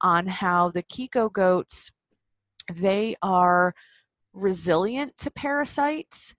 on 0.00 0.26
how 0.26 0.70
the 0.70 0.82
Kiko 0.82 1.32
goats 1.32 1.90
they 2.72 3.14
are 3.22 3.74
resilient 4.32 5.16
to 5.18 5.30
parasites 5.30 6.34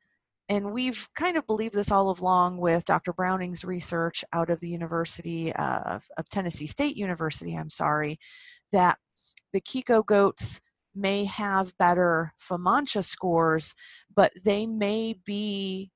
and 0.50 0.74
we've 0.74 1.08
kind 1.16 1.38
of 1.38 1.46
believed 1.46 1.75
this 1.75 1.92
all 1.92 2.10
along 2.20 2.60
with 2.60 2.84
Dr. 2.84 3.13
Browning's 3.13 3.63
research 3.63 4.25
out 4.34 4.50
of 4.50 4.60
the 4.60 4.70
University 4.70 5.54
of, 5.54 6.08
of 6.18 6.28
Tennessee 6.30 6.66
State 6.66 6.98
University, 6.98 7.56
I'm 7.56 7.70
sorry, 7.70 8.18
that 8.72 8.98
the 9.54 9.62
Kiko 9.62 10.04
goats 10.04 10.60
may 10.96 11.25
have 11.25 11.78
better 11.78 12.34
FAMACHA 12.39 13.04
scores, 13.04 13.75
but 14.13 14.32
they 14.44 14.66
may 14.66 15.13
be 15.24 15.92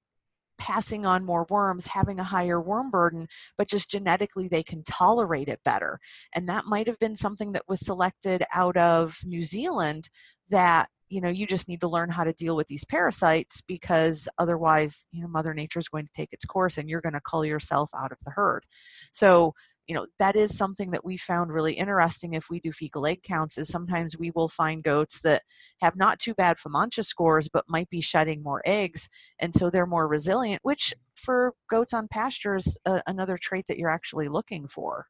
passing 0.64 1.06
on 1.06 1.26
more 1.26 1.46
worms, 1.50 1.88
having 1.88 2.20
a 2.22 2.24
higher 2.24 2.62
worm 2.62 2.90
burden, 2.90 3.28
but 3.58 3.68
just 3.68 3.92
genetically 3.92 4.48
they 4.48 4.64
can 4.64 4.82
tolerate 4.84 5.50
it 5.50 5.60
better. 5.66 6.00
And 6.34 6.48
that 6.48 6.64
might 6.66 6.88
have 6.88 6.98
been 7.00 7.18
something 7.18 7.52
that 7.52 7.68
was 7.68 7.86
selected 7.86 8.44
out 8.56 8.78
of 8.78 9.18
New 9.26 9.44
Zealand 9.44 10.08
that 10.50 10.88
you 11.10 11.20
know 11.20 11.28
you 11.28 11.46
just 11.46 11.68
need 11.68 11.82
to 11.82 11.88
learn 11.90 12.10
how 12.10 12.24
to 12.24 12.32
deal 12.32 12.56
with 12.56 12.68
these 12.68 12.86
parasites 12.86 13.62
because 13.62 14.30
otherwise 14.40 15.06
you 15.12 15.22
know 15.22 15.28
mother 15.28 15.54
nature 15.54 15.80
is 15.80 15.90
going 15.90 16.06
to 16.06 16.14
take 16.16 16.32
its 16.32 16.46
course 16.46 16.78
and 16.78 16.90
you're 16.90 17.02
going 17.02 17.14
to 17.14 17.22
cull 17.22 17.46
yourself 17.46 17.90
out 17.96 18.12
of 18.12 18.18
the 18.26 18.32
herd 18.32 18.66
so 19.12 19.54
you 19.88 19.96
know 19.96 20.06
that 20.20 20.36
is 20.36 20.56
something 20.56 20.92
that 20.92 21.04
we 21.04 21.18
found 21.18 21.52
really 21.52 21.74
interesting 21.74 22.34
if 22.34 22.50
we 22.50 22.60
do 22.60 22.72
fecal 22.72 23.06
egg 23.06 23.22
counts 23.24 23.58
is 23.58 23.68
sometimes 23.68 24.18
we 24.18 24.32
will 24.32 24.48
find 24.48 24.84
goats 24.84 25.22
that 25.22 25.44
have 25.82 25.96
not 25.96 26.20
too 26.20 26.34
bad 26.34 26.58
FAMACHA 26.58 27.06
scores 27.06 27.50
but 27.50 27.66
might 27.68 27.90
be 27.90 28.02
shedding 28.02 28.44
more 28.44 28.62
eggs 28.66 29.10
and 29.40 29.54
so 29.54 29.70
they're 29.70 29.86
more 29.86 30.08
resilient 30.08 30.60
which 30.64 30.94
for 31.16 31.54
goats 31.70 31.94
on 31.94 32.08
pasture 32.08 32.56
is 32.56 32.78
a, 32.86 33.02
another 33.08 33.38
trait 33.38 33.66
that 33.68 33.78
you're 33.78 33.90
actually 33.90 34.28
looking 34.28 34.68
for 34.68 35.08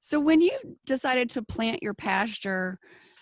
so 0.00 0.20
when 0.20 0.42
you 0.42 0.52
decided 0.84 1.30
to 1.30 1.42
plant 1.42 1.82
your 1.82 1.94
pasture, 1.94 2.78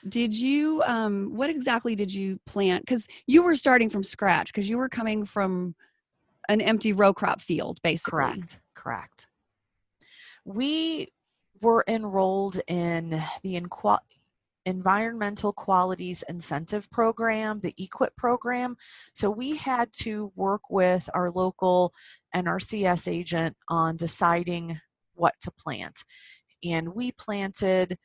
did 0.09 0.35
you 0.35 0.83
um 0.85 1.31
what 1.33 1.49
exactly 1.49 1.95
did 1.95 2.13
you 2.13 2.41
plant 2.45 2.85
cuz 2.89 3.07
you 3.29 3.45
were 3.45 3.55
starting 3.55 3.89
from 3.89 4.03
scratch 4.03 4.53
cuz 4.53 4.69
you 4.69 4.77
were 4.77 4.89
coming 4.89 5.25
from 5.25 5.77
an 6.49 6.61
empty 6.61 6.93
row 6.93 7.15
crop 7.15 7.41
field 7.41 7.81
basically. 7.83 8.11
Correct. 8.11 8.61
Correct. 8.75 9.27
We 10.45 11.09
were 11.61 11.85
enrolled 11.87 12.61
in 12.67 13.11
the 13.43 13.61
Inqu- 13.61 13.99
Environmental 14.65 15.53
Qualities 15.53 16.23
Incentive 16.29 16.91
Program, 16.91 17.61
the 17.61 17.75
EQIP 17.81 18.17
program. 18.17 18.77
So 19.13 19.31
we 19.31 19.57
had 19.57 19.93
to 19.95 20.33
work 20.37 20.63
with 20.71 21.09
our 21.15 21.31
local 21.31 21.93
NRCS 22.35 23.11
agent 23.11 23.57
on 23.69 23.97
deciding 23.97 24.81
what 25.15 25.35
to 25.43 25.51
plant 25.51 26.05
and 26.65 26.95
we 26.95 27.13
planted 27.13 27.97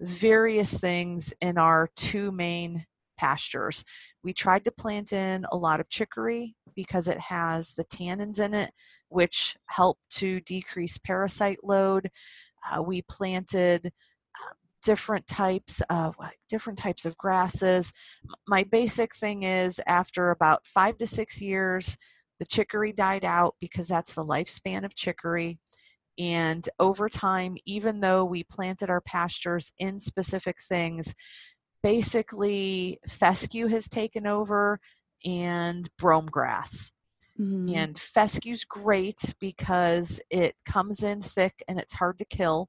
various 0.00 0.78
things 0.78 1.32
in 1.40 1.58
our 1.58 1.88
two 1.96 2.32
main 2.32 2.86
pastures. 3.18 3.84
We 4.22 4.32
tried 4.32 4.64
to 4.64 4.72
plant 4.72 5.12
in 5.12 5.46
a 5.50 5.56
lot 5.56 5.80
of 5.80 5.88
chicory 5.88 6.54
because 6.74 7.08
it 7.08 7.18
has 7.18 7.74
the 7.74 7.84
tannins 7.84 8.38
in 8.38 8.54
it, 8.54 8.70
which 9.08 9.56
help 9.66 9.98
to 10.10 10.40
decrease 10.40 10.98
parasite 10.98 11.58
load. 11.62 12.10
Uh, 12.70 12.82
we 12.82 13.02
planted 13.02 13.86
uh, 13.86 14.52
different 14.82 15.26
types 15.26 15.82
of 15.90 16.16
different 16.48 16.78
types 16.78 17.04
of 17.06 17.16
grasses. 17.16 17.92
My 18.46 18.64
basic 18.64 19.14
thing 19.14 19.42
is 19.42 19.80
after 19.86 20.30
about 20.30 20.66
five 20.66 20.98
to 20.98 21.06
six 21.06 21.40
years, 21.40 21.96
the 22.38 22.46
chicory 22.46 22.92
died 22.92 23.24
out 23.24 23.54
because 23.60 23.86
that's 23.86 24.14
the 24.14 24.24
lifespan 24.24 24.84
of 24.84 24.94
chicory. 24.94 25.58
And 26.18 26.68
over 26.78 27.08
time, 27.08 27.56
even 27.64 28.00
though 28.00 28.24
we 28.24 28.44
planted 28.44 28.90
our 28.90 29.00
pastures 29.00 29.72
in 29.78 29.98
specific 29.98 30.56
things, 30.60 31.14
basically 31.82 32.98
fescue 33.08 33.68
has 33.68 33.88
taken 33.88 34.26
over 34.26 34.80
and 35.24 35.88
brome 35.98 36.26
grass. 36.26 36.92
Mm-hmm. 37.38 37.74
And 37.74 37.98
fescue's 37.98 38.64
great 38.64 39.34
because 39.40 40.20
it 40.30 40.54
comes 40.66 41.02
in 41.02 41.22
thick 41.22 41.62
and 41.68 41.78
it's 41.78 41.94
hard 41.94 42.18
to 42.18 42.24
kill. 42.24 42.68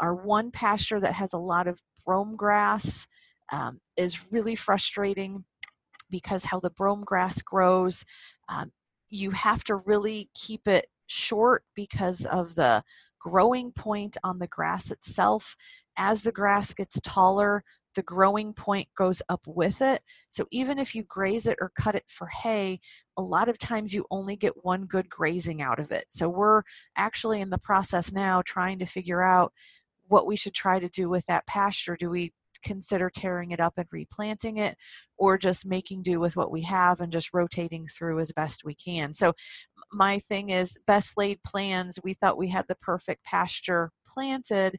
Our 0.00 0.14
one 0.14 0.50
pasture 0.50 1.00
that 1.00 1.14
has 1.14 1.32
a 1.32 1.38
lot 1.38 1.66
of 1.66 1.82
brome 2.06 2.36
grass 2.36 3.06
um, 3.52 3.80
is 3.96 4.32
really 4.32 4.54
frustrating 4.54 5.44
because 6.10 6.46
how 6.46 6.60
the 6.60 6.70
brome 6.70 7.04
grass 7.04 7.42
grows, 7.42 8.04
um, 8.48 8.72
you 9.10 9.32
have 9.32 9.64
to 9.64 9.76
really 9.76 10.30
keep 10.34 10.66
it 10.66 10.86
short 11.06 11.64
because 11.74 12.24
of 12.24 12.54
the 12.54 12.82
growing 13.20 13.70
point 13.72 14.16
on 14.24 14.38
the 14.38 14.46
grass 14.46 14.90
itself. 14.90 15.56
As 15.96 16.22
the 16.22 16.32
grass 16.32 16.72
gets 16.72 16.98
taller, 17.00 17.62
the 17.94 18.02
growing 18.02 18.52
point 18.52 18.88
goes 18.96 19.22
up 19.28 19.42
with 19.46 19.82
it. 19.82 20.02
So 20.30 20.46
even 20.50 20.78
if 20.78 20.94
you 20.94 21.02
graze 21.02 21.46
it 21.46 21.58
or 21.60 21.72
cut 21.74 21.94
it 21.94 22.04
for 22.08 22.28
hay, 22.28 22.80
a 23.16 23.22
lot 23.22 23.48
of 23.48 23.58
times 23.58 23.92
you 23.92 24.06
only 24.10 24.36
get 24.36 24.64
one 24.64 24.86
good 24.86 25.08
grazing 25.08 25.60
out 25.60 25.80
of 25.80 25.90
it. 25.90 26.06
So 26.08 26.28
we're 26.28 26.62
actually 26.96 27.40
in 27.40 27.50
the 27.50 27.58
process 27.58 28.12
now 28.12 28.42
trying 28.42 28.78
to 28.78 28.86
figure 28.86 29.22
out 29.22 29.52
what 30.08 30.26
we 30.26 30.36
should 30.36 30.54
try 30.54 30.80
to 30.80 30.88
do 30.88 31.08
with 31.08 31.26
that 31.26 31.46
pasture. 31.46 31.96
Do 31.96 32.10
we 32.10 32.32
consider 32.62 33.10
tearing 33.10 33.50
it 33.50 33.60
up 33.60 33.74
and 33.76 33.86
replanting 33.90 34.56
it 34.56 34.76
or 35.16 35.38
just 35.38 35.66
making 35.66 36.02
do 36.02 36.20
with 36.20 36.36
what 36.36 36.50
we 36.50 36.62
have 36.62 37.00
and 37.00 37.12
just 37.12 37.32
rotating 37.32 37.86
through 37.86 38.18
as 38.18 38.32
best 38.32 38.64
we 38.64 38.74
can. 38.74 39.14
So 39.14 39.34
my 39.92 40.18
thing 40.18 40.50
is 40.50 40.78
best 40.86 41.16
laid 41.16 41.42
plans. 41.42 41.98
We 42.02 42.14
thought 42.14 42.38
we 42.38 42.48
had 42.48 42.66
the 42.68 42.76
perfect 42.76 43.24
pasture 43.24 43.90
planted 44.06 44.76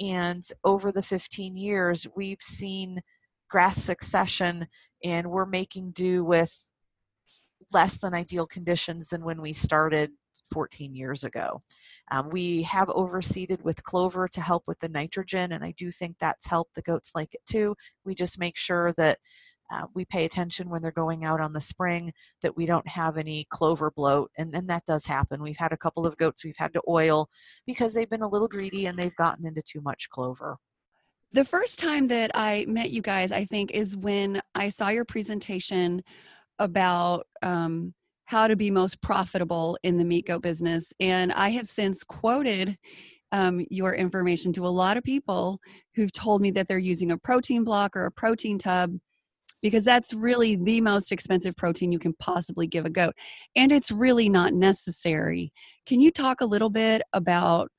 and 0.00 0.44
over 0.64 0.90
the 0.90 1.02
15 1.02 1.56
years 1.56 2.06
we've 2.16 2.42
seen 2.42 3.00
grass 3.48 3.76
succession 3.76 4.66
and 5.02 5.30
we're 5.30 5.46
making 5.46 5.92
do 5.92 6.24
with 6.24 6.70
less 7.72 7.98
than 7.98 8.14
ideal 8.14 8.46
conditions 8.46 9.08
than 9.08 9.24
when 9.24 9.40
we 9.40 9.52
started 9.52 10.10
14 10.52 10.94
years 10.94 11.24
ago. 11.24 11.62
Um, 12.10 12.30
we 12.30 12.62
have 12.62 12.88
overseeded 12.88 13.62
with 13.62 13.82
clover 13.82 14.28
to 14.28 14.40
help 14.40 14.64
with 14.66 14.78
the 14.80 14.88
nitrogen, 14.88 15.52
and 15.52 15.64
I 15.64 15.72
do 15.76 15.90
think 15.90 16.16
that's 16.18 16.46
helped. 16.46 16.74
The 16.74 16.82
goats 16.82 17.12
like 17.14 17.34
it 17.34 17.40
too. 17.46 17.74
We 18.04 18.14
just 18.14 18.38
make 18.38 18.56
sure 18.56 18.92
that 18.96 19.18
uh, 19.70 19.86
we 19.94 20.04
pay 20.04 20.24
attention 20.24 20.68
when 20.68 20.82
they're 20.82 20.92
going 20.92 21.24
out 21.24 21.40
on 21.40 21.52
the 21.52 21.60
spring 21.60 22.12
that 22.42 22.56
we 22.56 22.66
don't 22.66 22.88
have 22.88 23.16
any 23.16 23.46
clover 23.50 23.90
bloat 23.90 24.30
and, 24.38 24.52
then 24.52 24.66
that 24.66 24.84
does 24.86 25.06
happen 25.06 25.42
we've 25.42 25.56
had 25.56 25.72
a 25.72 25.76
couple 25.76 26.06
of 26.06 26.16
goats 26.16 26.44
we've 26.44 26.56
had 26.56 26.72
to 26.72 26.82
oil 26.88 27.28
because 27.66 27.94
they've 27.94 28.10
been 28.10 28.22
a 28.22 28.28
little 28.28 28.48
greedy 28.48 28.86
and 28.86 28.98
they've 28.98 29.16
gotten 29.16 29.46
into 29.46 29.62
too 29.62 29.80
much 29.80 30.08
clover 30.10 30.56
the 31.32 31.44
first 31.44 31.78
time 31.78 32.06
that 32.08 32.30
i 32.34 32.64
met 32.68 32.90
you 32.90 33.02
guys 33.02 33.32
i 33.32 33.44
think 33.44 33.70
is 33.72 33.96
when 33.96 34.40
i 34.54 34.68
saw 34.68 34.88
your 34.88 35.04
presentation 35.04 36.02
about 36.58 37.26
um, 37.42 37.92
how 38.26 38.46
to 38.46 38.56
be 38.56 38.70
most 38.70 39.00
profitable 39.02 39.78
in 39.82 39.96
the 39.96 40.04
meat 40.04 40.26
goat 40.26 40.42
business. 40.42 40.92
And 41.00 41.32
I 41.32 41.50
have 41.50 41.68
since 41.68 42.02
quoted 42.02 42.76
um, 43.32 43.66
your 43.70 43.94
information 43.94 44.52
to 44.54 44.66
a 44.66 44.68
lot 44.68 44.96
of 44.96 45.04
people 45.04 45.58
who've 45.94 46.12
told 46.12 46.40
me 46.40 46.50
that 46.52 46.68
they're 46.68 46.78
using 46.78 47.10
a 47.10 47.18
protein 47.18 47.64
block 47.64 47.96
or 47.96 48.06
a 48.06 48.12
protein 48.12 48.58
tub 48.58 48.96
because 49.64 49.82
that's 49.82 50.12
really 50.12 50.56
the 50.56 50.78
most 50.82 51.10
expensive 51.10 51.56
protein 51.56 51.90
you 51.90 51.98
can 51.98 52.12
possibly 52.20 52.66
give 52.66 52.84
a 52.84 52.90
goat. 52.90 53.14
And 53.56 53.72
it's 53.72 53.90
really 53.90 54.28
not 54.28 54.52
necessary. 54.52 55.54
Can 55.86 56.00
you 56.00 56.10
talk 56.10 56.42
a 56.42 56.44
little 56.44 56.68
bit 56.68 57.00
about 57.14 57.70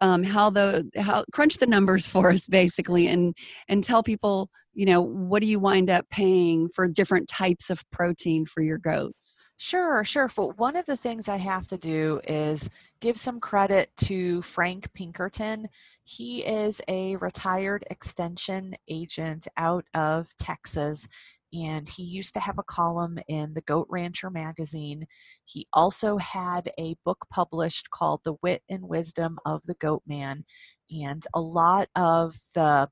um, 0.00 0.24
how 0.24 0.50
the 0.50 0.90
how 0.96 1.24
crunch 1.32 1.58
the 1.58 1.66
numbers 1.68 2.08
for 2.08 2.32
us 2.32 2.48
basically 2.48 3.06
and 3.06 3.36
and 3.68 3.84
tell 3.84 4.02
people 4.02 4.50
you 4.78 4.86
know 4.86 5.02
what 5.02 5.42
do 5.42 5.48
you 5.48 5.58
wind 5.58 5.90
up 5.90 6.08
paying 6.08 6.68
for 6.68 6.86
different 6.86 7.28
types 7.28 7.68
of 7.68 7.82
protein 7.90 8.46
for 8.46 8.62
your 8.62 8.78
goats 8.78 9.44
sure 9.56 10.04
sure 10.04 10.28
for 10.28 10.52
one 10.52 10.76
of 10.76 10.86
the 10.86 10.96
things 10.96 11.28
i 11.28 11.36
have 11.36 11.66
to 11.66 11.76
do 11.76 12.20
is 12.28 12.70
give 13.00 13.16
some 13.16 13.40
credit 13.40 13.90
to 13.96 14.40
frank 14.42 14.92
pinkerton 14.94 15.66
he 16.04 16.46
is 16.46 16.80
a 16.86 17.16
retired 17.16 17.82
extension 17.90 18.72
agent 18.88 19.48
out 19.56 19.84
of 19.94 20.28
texas 20.38 21.08
and 21.52 21.88
he 21.88 22.04
used 22.04 22.34
to 22.34 22.40
have 22.40 22.58
a 22.58 22.62
column 22.62 23.18
in 23.26 23.54
the 23.54 23.62
Goat 23.62 23.86
Rancher 23.88 24.28
magazine. 24.28 25.04
He 25.46 25.66
also 25.72 26.18
had 26.18 26.70
a 26.78 26.94
book 27.06 27.24
published 27.30 27.90
called 27.90 28.20
The 28.22 28.34
Wit 28.42 28.60
and 28.68 28.86
Wisdom 28.86 29.38
of 29.46 29.62
the 29.62 29.72
Goat 29.80 30.02
Man, 30.06 30.44
and 30.90 31.26
a 31.32 31.40
lot 31.40 31.88
of 31.96 32.34
the 32.54 32.90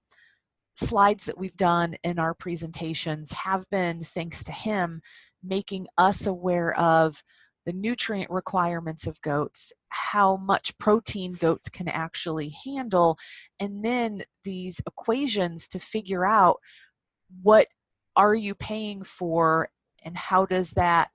slides 0.77 1.25
that 1.25 1.39
we've 1.39 1.57
done 1.57 1.97
in 2.05 2.19
our 2.19 2.35
presentations 2.35 3.33
have 3.33 3.69
been 3.71 4.01
thanks 4.01 4.45
to 4.45 4.53
him 4.53 5.01
making 5.43 5.87
us 5.97 6.27
aware 6.27 6.79
of 6.79 7.23
the 7.65 7.73
nutrient 7.73 8.31
requirements 8.31 9.07
of 9.07 9.21
goats, 9.23 9.73
how 9.89 10.37
much 10.37 10.79
protein 10.79 11.33
goats 11.33 11.69
can 11.69 11.89
actually 11.89 12.55
handle, 12.65 13.19
and 13.59 13.85
then 13.85 14.23
these 14.45 14.81
equations 14.87 15.67
to 15.67 15.81
figure 15.81 16.25
out 16.25 16.59
what 17.43 17.67
are 18.15 18.35
you 18.35 18.55
paying 18.55 19.03
for 19.03 19.69
and 20.05 20.17
how 20.17 20.47
does 20.47 20.73
that 20.73 21.11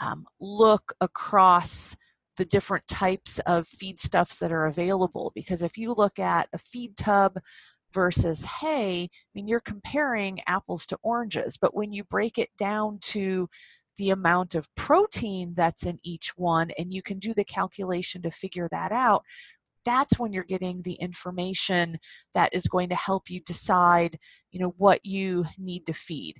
um, 0.00 0.26
look 0.38 0.92
across 1.00 1.96
the 2.36 2.44
different 2.44 2.86
types 2.86 3.38
of 3.40 3.64
feedstuffs 3.64 4.38
that 4.38 4.52
are 4.52 4.66
available. 4.66 5.32
Because 5.34 5.62
if 5.62 5.78
you 5.78 5.94
look 5.94 6.18
at 6.18 6.48
a 6.52 6.58
feed 6.58 6.96
tub 6.98 7.38
versus 7.96 8.44
hay, 8.44 9.04
I 9.04 9.08
mean, 9.34 9.48
you're 9.48 9.58
comparing 9.58 10.40
apples 10.46 10.84
to 10.86 10.98
oranges. 11.02 11.56
But 11.56 11.74
when 11.74 11.94
you 11.94 12.04
break 12.04 12.36
it 12.36 12.50
down 12.58 12.98
to 13.04 13.48
the 13.96 14.10
amount 14.10 14.54
of 14.54 14.68
protein 14.74 15.54
that's 15.56 15.86
in 15.86 15.98
each 16.04 16.34
one 16.36 16.70
and 16.78 16.92
you 16.92 17.00
can 17.00 17.18
do 17.18 17.32
the 17.32 17.44
calculation 17.44 18.20
to 18.20 18.30
figure 18.30 18.68
that 18.70 18.92
out, 18.92 19.24
that's 19.86 20.18
when 20.18 20.34
you're 20.34 20.44
getting 20.44 20.82
the 20.82 20.92
information 20.94 21.96
that 22.34 22.52
is 22.52 22.66
going 22.66 22.90
to 22.90 22.94
help 22.94 23.30
you 23.30 23.40
decide, 23.40 24.18
you 24.50 24.60
know, 24.60 24.74
what 24.76 25.06
you 25.06 25.46
need 25.56 25.86
to 25.86 25.94
feed. 25.94 26.34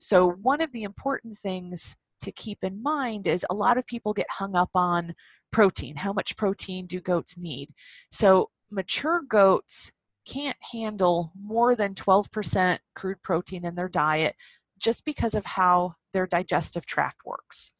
So 0.00 0.32
one 0.42 0.60
of 0.60 0.72
the 0.72 0.82
important 0.82 1.36
things 1.36 1.94
to 2.22 2.32
keep 2.32 2.58
in 2.64 2.82
mind 2.82 3.28
is 3.28 3.46
a 3.48 3.54
lot 3.54 3.78
of 3.78 3.86
people 3.86 4.12
get 4.12 4.26
hung 4.28 4.56
up 4.56 4.70
on 4.74 5.12
protein. 5.52 5.94
How 5.96 6.12
much 6.12 6.36
protein 6.36 6.86
do 6.86 7.00
goats 7.00 7.38
need? 7.38 7.68
So 8.10 8.50
mature 8.72 9.22
goats 9.22 9.92
can't 10.26 10.56
handle 10.72 11.32
more 11.38 11.74
than 11.74 11.94
12% 11.94 12.78
crude 12.94 13.22
protein 13.22 13.64
in 13.64 13.74
their 13.74 13.88
diet 13.88 14.34
just 14.78 15.04
because 15.04 15.34
of 15.34 15.44
how 15.44 15.94
their 16.12 16.26
digestive 16.26 16.86
tract 16.86 17.20
works. 17.24 17.70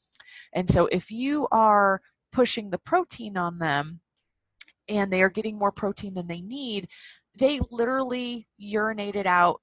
And 0.54 0.68
so 0.68 0.86
if 0.86 1.10
you 1.10 1.48
are 1.52 2.00
pushing 2.32 2.70
the 2.70 2.78
protein 2.78 3.36
on 3.36 3.58
them 3.58 4.00
and 4.88 5.12
they 5.12 5.22
are 5.22 5.30
getting 5.30 5.58
more 5.58 5.72
protein 5.72 6.14
than 6.14 6.28
they 6.28 6.40
need, 6.40 6.86
they 7.38 7.60
literally 7.70 8.46
urinate 8.56 9.16
it 9.16 9.26
out 9.26 9.60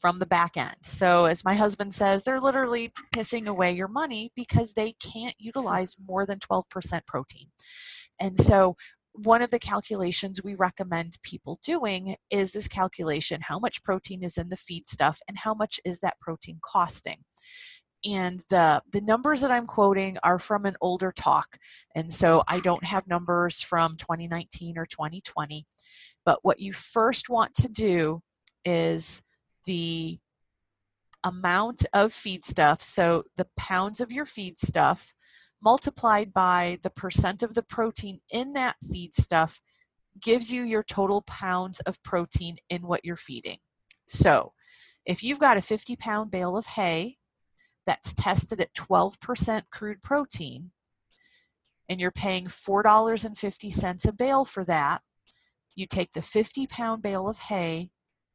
from 0.00 0.18
the 0.18 0.26
back 0.26 0.56
end. 0.56 0.76
So, 0.82 1.24
as 1.24 1.44
my 1.44 1.54
husband 1.54 1.94
says, 1.94 2.24
they're 2.24 2.40
literally 2.40 2.92
pissing 3.14 3.46
away 3.46 3.72
your 3.72 3.88
money 3.88 4.32
because 4.34 4.74
they 4.74 4.92
can't 5.00 5.34
utilize 5.38 5.96
more 6.04 6.26
than 6.26 6.40
12% 6.40 7.06
protein. 7.06 7.46
And 8.20 8.36
so, 8.36 8.76
one 9.14 9.42
of 9.42 9.50
the 9.50 9.58
calculations 9.58 10.42
we 10.42 10.54
recommend 10.54 11.18
people 11.22 11.58
doing 11.64 12.16
is 12.30 12.52
this 12.52 12.68
calculation 12.68 13.40
how 13.42 13.58
much 13.58 13.82
protein 13.82 14.22
is 14.22 14.36
in 14.36 14.48
the 14.48 14.56
feed 14.56 14.88
stuff 14.88 15.20
and 15.28 15.38
how 15.38 15.54
much 15.54 15.80
is 15.84 16.00
that 16.00 16.18
protein 16.20 16.58
costing? 16.62 17.18
And 18.04 18.40
the 18.50 18.82
the 18.92 19.00
numbers 19.00 19.40
that 19.40 19.50
i'm 19.50 19.66
quoting 19.66 20.18
are 20.22 20.38
from 20.38 20.66
an 20.66 20.76
older 20.82 21.12
talk 21.16 21.56
and 21.94 22.12
so 22.12 22.42
i 22.48 22.60
don't 22.60 22.84
have 22.84 23.06
numbers 23.06 23.62
from 23.62 23.96
2019 23.96 24.76
or 24.76 24.84
2020 24.84 25.64
but 26.24 26.40
what 26.42 26.60
you 26.60 26.72
first 26.72 27.28
want 27.30 27.54
to 27.54 27.68
do 27.68 28.20
is 28.64 29.22
the 29.66 30.18
amount 31.24 31.86
of 31.92 32.12
feed 32.12 32.44
stuff, 32.44 32.82
so 32.82 33.24
the 33.36 33.46
pounds 33.56 34.00
of 34.00 34.12
your 34.12 34.26
feed 34.26 34.58
stuff 34.58 35.14
multiplied 35.64 36.32
by 36.32 36.78
the 36.82 36.90
percent 36.90 37.42
of 37.42 37.54
the 37.54 37.62
protein 37.62 38.20
in 38.30 38.52
that 38.52 38.76
feed 38.92 39.14
stuff 39.14 39.60
gives 40.20 40.52
you 40.52 40.62
your 40.62 40.84
total 40.84 41.22
pounds 41.22 41.80
of 41.80 42.02
protein 42.02 42.56
in 42.68 42.82
what 42.82 43.04
you're 43.04 43.16
feeding. 43.16 43.58
So, 44.06 44.52
if 45.06 45.22
you've 45.22 45.40
got 45.40 45.56
a 45.56 45.62
50 45.62 45.96
pound 45.96 46.30
bale 46.30 46.56
of 46.56 46.66
hay 46.66 47.16
that's 47.86 48.14
tested 48.14 48.60
at 48.60 48.74
12% 48.74 49.62
crude 49.70 50.02
protein, 50.02 50.70
and 51.88 52.00
you're 52.00 52.10
paying 52.10 52.46
$4.50 52.46 54.08
a 54.08 54.12
bale 54.12 54.44
for 54.44 54.64
that, 54.64 55.02
you 55.74 55.86
take 55.86 56.12
the 56.12 56.22
50 56.22 56.66
pound 56.66 57.02
bale 57.02 57.28
of 57.28 57.38
hay 57.38 57.90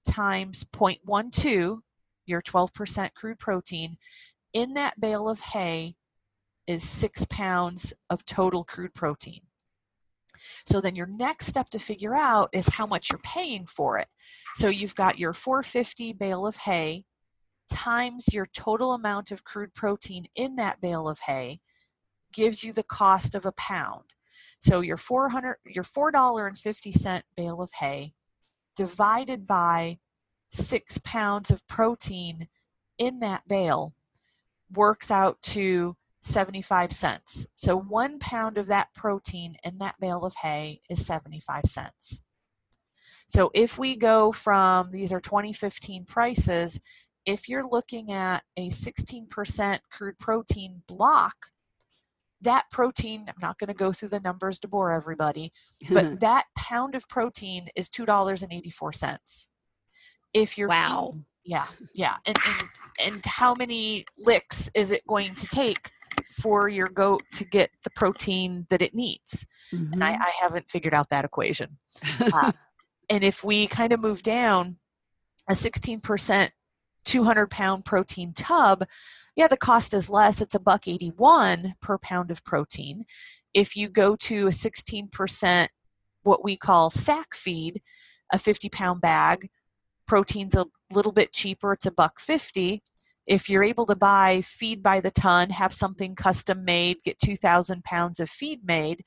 times 0.08 0.66
0.12, 0.66 1.80
your 2.26 2.42
12% 2.42 3.14
crude 3.14 3.40
protein, 3.40 3.98
in 4.54 4.74
that 4.74 5.00
bale 5.00 5.30
of 5.30 5.40
hay 5.40 5.96
is 6.70 6.84
six 6.84 7.26
pounds 7.26 7.96
of 8.12 8.24
total 8.28 8.64
crude 8.64 8.94
protein. 8.94 9.42
So 10.68 10.80
then 10.80 10.96
your 10.96 11.08
next 11.08 11.48
step 11.48 11.72
to 11.72 11.80
figure 11.80 12.14
out 12.14 12.50
is 12.54 12.70
how 12.70 12.86
much 12.86 13.10
you're 13.10 13.18
paying 13.24 13.66
for 13.66 13.98
it. 13.98 14.08
So 14.54 14.68
you've 14.68 14.94
got 14.94 15.18
your 15.18 15.34
450 15.34 16.14
bale 16.14 16.46
of 16.46 16.58
hay 16.58 17.06
times 17.72 18.34
your 18.34 18.46
total 18.46 18.94
amount 18.94 19.32
of 19.32 19.44
crude 19.44 19.74
protein 19.74 20.26
in 20.36 20.58
that 20.58 20.80
bale 20.80 21.10
of 21.10 21.20
hay 21.26 21.60
gives 22.34 22.64
you 22.64 22.72
the 22.72 22.84
cost 22.84 23.34
of 23.34 23.48
a 23.48 23.52
pound. 23.54 24.04
So 24.60 24.82
your 24.82 24.98
400 24.98 25.56
your 25.66 25.84
$4.50 25.84 27.22
bale 27.36 27.64
of 27.64 27.72
hay 27.80 28.14
divided 28.76 29.48
by 29.48 29.98
six 30.52 31.00
pounds 31.00 31.50
of 31.50 31.68
protein 31.68 32.48
in 33.00 33.22
that 33.22 33.48
bale 33.48 33.96
works 34.72 35.10
out 35.10 35.42
to 35.42 35.96
75 36.22 36.92
cents. 36.92 37.48
So 37.56 37.78
one 37.78 38.20
pound 38.20 38.58
of 38.58 38.68
that 38.68 38.94
protein 38.94 39.56
in 39.64 39.78
that 39.80 39.96
bale 40.00 40.26
of 40.26 40.34
hay 40.42 40.80
is 40.90 41.06
75 41.06 41.66
cents. 41.66 42.22
So 43.28 43.52
if 43.54 43.78
we 43.78 43.96
go 43.96 44.32
from 44.32 44.92
these 44.92 45.14
are 45.14 45.22
2015 45.22 46.06
prices, 46.06 46.80
if 47.26 47.48
you're 47.48 47.68
looking 47.68 48.12
at 48.12 48.44
a 48.58 48.70
16% 48.70 49.80
crude 49.92 50.18
protein 50.20 50.82
block, 50.88 51.36
that 52.42 52.66
protein, 52.72 53.26
I'm 53.28 53.36
not 53.42 53.60
going 53.60 53.68
to 53.68 53.74
go 53.74 53.92
through 53.92 54.10
the 54.10 54.20
numbers 54.22 54.60
to 54.60 54.68
bore 54.68 54.92
everybody, 54.92 55.52
but 55.92 56.20
that 56.22 56.46
pound 56.58 56.96
of 56.96 57.08
protein 57.08 57.68
is 57.76 57.90
$2.84. 57.90 59.48
If 60.34 60.58
you're 60.58 60.70
wow. 60.70 61.10
Feeding, 61.12 61.26
yeah, 61.46 61.66
yeah. 61.96 62.16
And, 62.26 62.38
and 62.48 62.70
and 63.06 63.26
how 63.26 63.56
many 63.56 64.06
licks 64.18 64.70
is 64.76 64.92
it 64.92 65.06
going 65.08 65.36
to 65.36 65.48
take 65.48 65.90
for 66.28 66.70
your 66.70 66.88
goat 66.88 67.22
to 67.34 67.46
get 67.46 67.72
the 67.84 67.90
protein 67.92 68.66
that 68.70 68.82
it 68.82 68.94
needs? 68.94 69.46
Mm-hmm. 69.74 69.94
And 69.94 70.04
I, 70.04 70.14
mm-hmm. 70.14 70.22
I, 70.24 70.32
haven't 70.42 70.70
figured 70.70 70.94
out 70.94 71.10
that 71.10 71.26
equation. 71.26 71.78
Uh, 72.20 72.52
and 73.10 73.24
if 73.24 73.44
we 73.44 73.68
kind 73.68 73.94
of 73.94 74.00
move 74.00 74.24
down, 74.24 74.78
a 75.50 75.54
16% 75.54 76.50
200 77.06 77.50
pound 77.50 77.86
protein 77.86 78.34
tub 78.34 78.84
yeah, 79.40 79.48
the 79.48 79.56
cost 79.56 79.94
is 79.94 80.10
less. 80.10 80.42
It's 80.42 80.56
a 80.56 80.60
buck 80.60 80.86
81 80.86 81.76
per 81.82 81.98
pound 81.98 82.30
of 82.30 82.44
protein. 82.44 83.06
If 83.54 83.74
you 83.74 83.88
go 83.88 84.18
to 84.18 84.48
a 84.48 84.50
16% 84.50 85.68
what 86.24 86.44
we 86.44 86.58
call 86.58 86.90
sack 86.90 87.34
feed, 87.34 87.82
a 88.34 88.38
50 88.38 88.68
pound 88.68 89.00
bag, 89.00 89.50
protein's 90.06 90.56
a 90.56 90.66
little 90.92 91.14
bit 91.14 91.32
cheaper. 91.32 91.72
It's 91.72 91.86
a 91.86 91.92
buck 91.92 92.20
50. 92.20 92.84
If 93.30 93.48
you're 93.48 93.64
able 93.64 93.86
to 93.86 93.96
buy 93.96 94.42
feed 94.44 94.82
by 94.82 95.00
the 95.00 95.12
ton, 95.12 95.52
have 95.52 95.72
something 95.72 96.16
custom 96.16 96.66
made, 96.66 96.98
get 97.04 97.20
2,000 97.24 97.84
pounds 97.84 98.20
of 98.20 98.30
feed 98.30 98.62
made, 98.66 99.04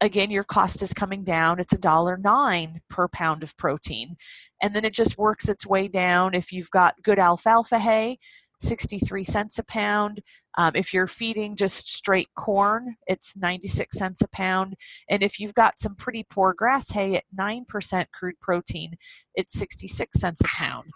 again 0.00 0.30
your 0.30 0.44
cost 0.44 0.82
is 0.82 0.94
coming 0.94 1.22
down 1.22 1.60
it's 1.60 1.74
a 1.74 1.78
dollar 1.78 2.16
nine 2.16 2.80
per 2.88 3.06
pound 3.08 3.42
of 3.42 3.54
protein 3.58 4.16
and 4.62 4.74
then 4.74 4.82
it 4.82 4.94
just 4.94 5.18
works 5.18 5.46
its 5.46 5.66
way 5.66 5.88
down 5.88 6.32
if 6.32 6.52
you've 6.52 6.70
got 6.70 6.94
good 7.02 7.18
alfalfa 7.18 7.78
hay 7.78 8.16
63 8.60 9.24
cents 9.24 9.58
a 9.58 9.64
pound. 9.64 10.20
Um, 10.58 10.72
if 10.74 10.92
you're 10.92 11.06
feeding 11.06 11.56
just 11.56 11.92
straight 11.92 12.28
corn, 12.36 12.96
it's 13.06 13.36
96 13.36 13.98
cents 13.98 14.22
a 14.22 14.28
pound. 14.28 14.74
And 15.08 15.22
if 15.22 15.40
you've 15.40 15.54
got 15.54 15.80
some 15.80 15.94
pretty 15.94 16.26
poor 16.28 16.54
grass 16.54 16.90
hay 16.90 17.16
at 17.16 17.24
9% 17.38 18.04
crude 18.12 18.40
protein, 18.40 18.92
it's 19.34 19.58
66 19.58 20.20
cents 20.20 20.40
a 20.42 20.48
pound. 20.48 20.90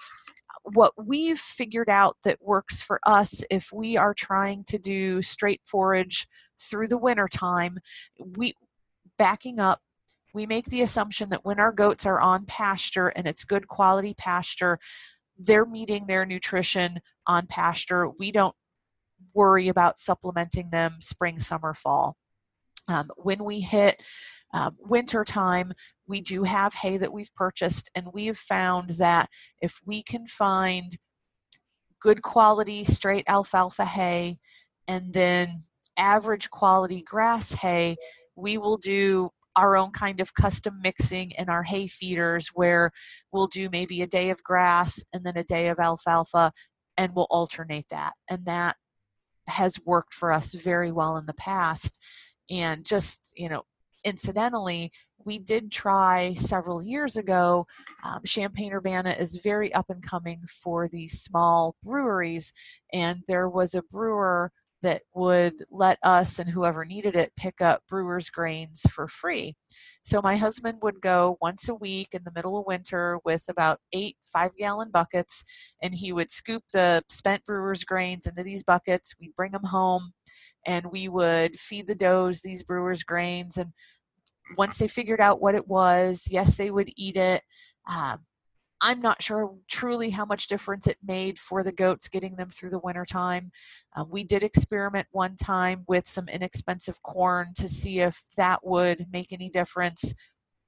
What 0.72 0.92
we've 0.96 1.38
figured 1.38 1.90
out 1.90 2.16
that 2.24 2.38
works 2.40 2.80
for 2.80 2.98
us 3.04 3.44
if 3.50 3.70
we 3.72 3.96
are 3.96 4.14
trying 4.14 4.64
to 4.64 4.78
do 4.78 5.22
straight 5.22 5.60
forage 5.64 6.26
through 6.60 6.88
the 6.88 6.98
winter 6.98 7.28
time, 7.28 7.78
we 8.18 8.54
backing 9.18 9.60
up 9.60 9.80
we 10.34 10.46
make 10.46 10.66
the 10.66 10.82
assumption 10.82 11.30
that 11.30 11.44
when 11.44 11.60
our 11.60 11.72
goats 11.72 12.04
are 12.04 12.20
on 12.20 12.44
pasture 12.44 13.08
and 13.14 13.26
it's 13.26 13.44
good 13.44 13.68
quality 13.68 14.14
pasture, 14.14 14.78
they're 15.38 15.64
meeting 15.64 16.06
their 16.06 16.26
nutrition 16.26 16.98
on 17.26 17.46
pasture. 17.46 18.08
We 18.18 18.32
don't 18.32 18.54
worry 19.32 19.68
about 19.68 19.98
supplementing 19.98 20.70
them 20.70 20.96
spring, 21.00 21.38
summer, 21.40 21.72
fall. 21.72 22.16
Um, 22.88 23.10
when 23.16 23.44
we 23.44 23.60
hit 23.60 24.02
um, 24.54 24.76
winter 24.78 25.24
time, 25.24 25.72
we 26.06 26.20
do 26.20 26.44
have 26.44 26.74
hay 26.74 26.96
that 26.96 27.12
we've 27.12 27.34
purchased, 27.34 27.90
and 27.94 28.06
we 28.14 28.26
have 28.26 28.38
found 28.38 28.90
that 28.90 29.28
if 29.60 29.80
we 29.84 30.02
can 30.02 30.26
find 30.26 30.96
good 32.00 32.22
quality 32.22 32.84
straight 32.84 33.24
alfalfa 33.28 33.84
hay 33.84 34.36
and 34.86 35.12
then 35.12 35.62
average 35.96 36.50
quality 36.50 37.02
grass 37.02 37.52
hay, 37.52 37.96
we 38.36 38.56
will 38.56 38.76
do 38.76 39.28
our 39.56 39.76
own 39.76 39.90
kind 39.90 40.20
of 40.20 40.34
custom 40.34 40.80
mixing 40.82 41.32
in 41.32 41.48
our 41.48 41.62
hay 41.62 41.86
feeders 41.86 42.48
where 42.54 42.90
we'll 43.32 43.46
do 43.46 43.68
maybe 43.70 44.02
a 44.02 44.06
day 44.06 44.30
of 44.30 44.42
grass 44.42 45.02
and 45.12 45.24
then 45.24 45.36
a 45.36 45.44
day 45.44 45.68
of 45.68 45.78
alfalfa 45.78 46.52
and 46.96 47.12
we'll 47.14 47.26
alternate 47.30 47.86
that. 47.90 48.12
And 48.30 48.44
that 48.46 48.76
has 49.48 49.78
worked 49.84 50.14
for 50.14 50.32
us 50.32 50.54
very 50.54 50.92
well 50.92 51.16
in 51.16 51.26
the 51.26 51.34
past. 51.34 51.98
And 52.50 52.84
just, 52.84 53.32
you 53.36 53.48
know, 53.48 53.62
incidentally, 54.04 54.90
we 55.24 55.38
did 55.38 55.72
try 55.72 56.34
several 56.34 56.82
years 56.82 57.16
ago. 57.16 57.66
Um, 58.04 58.20
Champaign 58.24 58.72
Urbana 58.72 59.10
is 59.18 59.40
very 59.42 59.72
up 59.74 59.86
and 59.88 60.02
coming 60.02 60.40
for 60.62 60.88
these 60.88 61.22
small 61.22 61.76
breweries, 61.82 62.52
and 62.92 63.20
there 63.26 63.48
was 63.48 63.74
a 63.74 63.82
brewer 63.82 64.50
that 64.82 65.00
would 65.14 65.54
let 65.70 65.98
us 66.02 66.38
and 66.38 66.50
whoever 66.50 66.84
needed 66.84 67.16
it 67.16 67.32
pick 67.36 67.62
up 67.62 67.82
brewer's 67.88 68.28
grains 68.28 68.82
for 68.92 69.08
free. 69.08 69.54
So 70.02 70.20
my 70.20 70.36
husband 70.36 70.80
would 70.82 71.00
go 71.00 71.38
once 71.40 71.70
a 71.70 71.74
week 71.74 72.08
in 72.12 72.20
the 72.24 72.32
middle 72.36 72.58
of 72.58 72.66
winter 72.66 73.18
with 73.24 73.44
about 73.48 73.80
eight 73.94 74.16
five 74.30 74.50
gallon 74.58 74.90
buckets, 74.92 75.42
and 75.82 75.94
he 75.94 76.12
would 76.12 76.30
scoop 76.30 76.64
the 76.74 77.02
spent 77.08 77.44
brewer's 77.46 77.84
grains 77.84 78.26
into 78.26 78.42
these 78.42 78.62
buckets. 78.62 79.14
We'd 79.18 79.34
bring 79.34 79.52
them 79.52 79.64
home, 79.64 80.12
and 80.66 80.92
we 80.92 81.08
would 81.08 81.58
feed 81.58 81.86
the 81.86 81.94
does 81.94 82.42
these 82.42 82.62
brewer's 82.62 83.02
grains. 83.02 83.56
And 83.56 83.72
once 84.56 84.78
they 84.78 84.88
figured 84.88 85.20
out 85.20 85.40
what 85.40 85.54
it 85.54 85.68
was, 85.68 86.28
yes, 86.30 86.56
they 86.56 86.70
would 86.70 86.88
eat 86.96 87.16
it. 87.16 87.42
Um, 87.88 88.20
I'm 88.80 89.00
not 89.00 89.22
sure 89.22 89.56
truly 89.66 90.10
how 90.10 90.26
much 90.26 90.48
difference 90.48 90.86
it 90.86 90.98
made 91.02 91.38
for 91.38 91.62
the 91.62 91.72
goats 91.72 92.08
getting 92.08 92.36
them 92.36 92.50
through 92.50 92.70
the 92.70 92.78
winter 92.78 93.06
time. 93.06 93.50
Um, 93.96 94.08
we 94.10 94.24
did 94.24 94.42
experiment 94.42 95.06
one 95.10 95.36
time 95.36 95.84
with 95.88 96.06
some 96.06 96.28
inexpensive 96.28 97.02
corn 97.02 97.54
to 97.56 97.66
see 97.66 98.00
if 98.00 98.22
that 98.36 98.60
would 98.62 99.06
make 99.10 99.32
any 99.32 99.48
difference. 99.48 100.14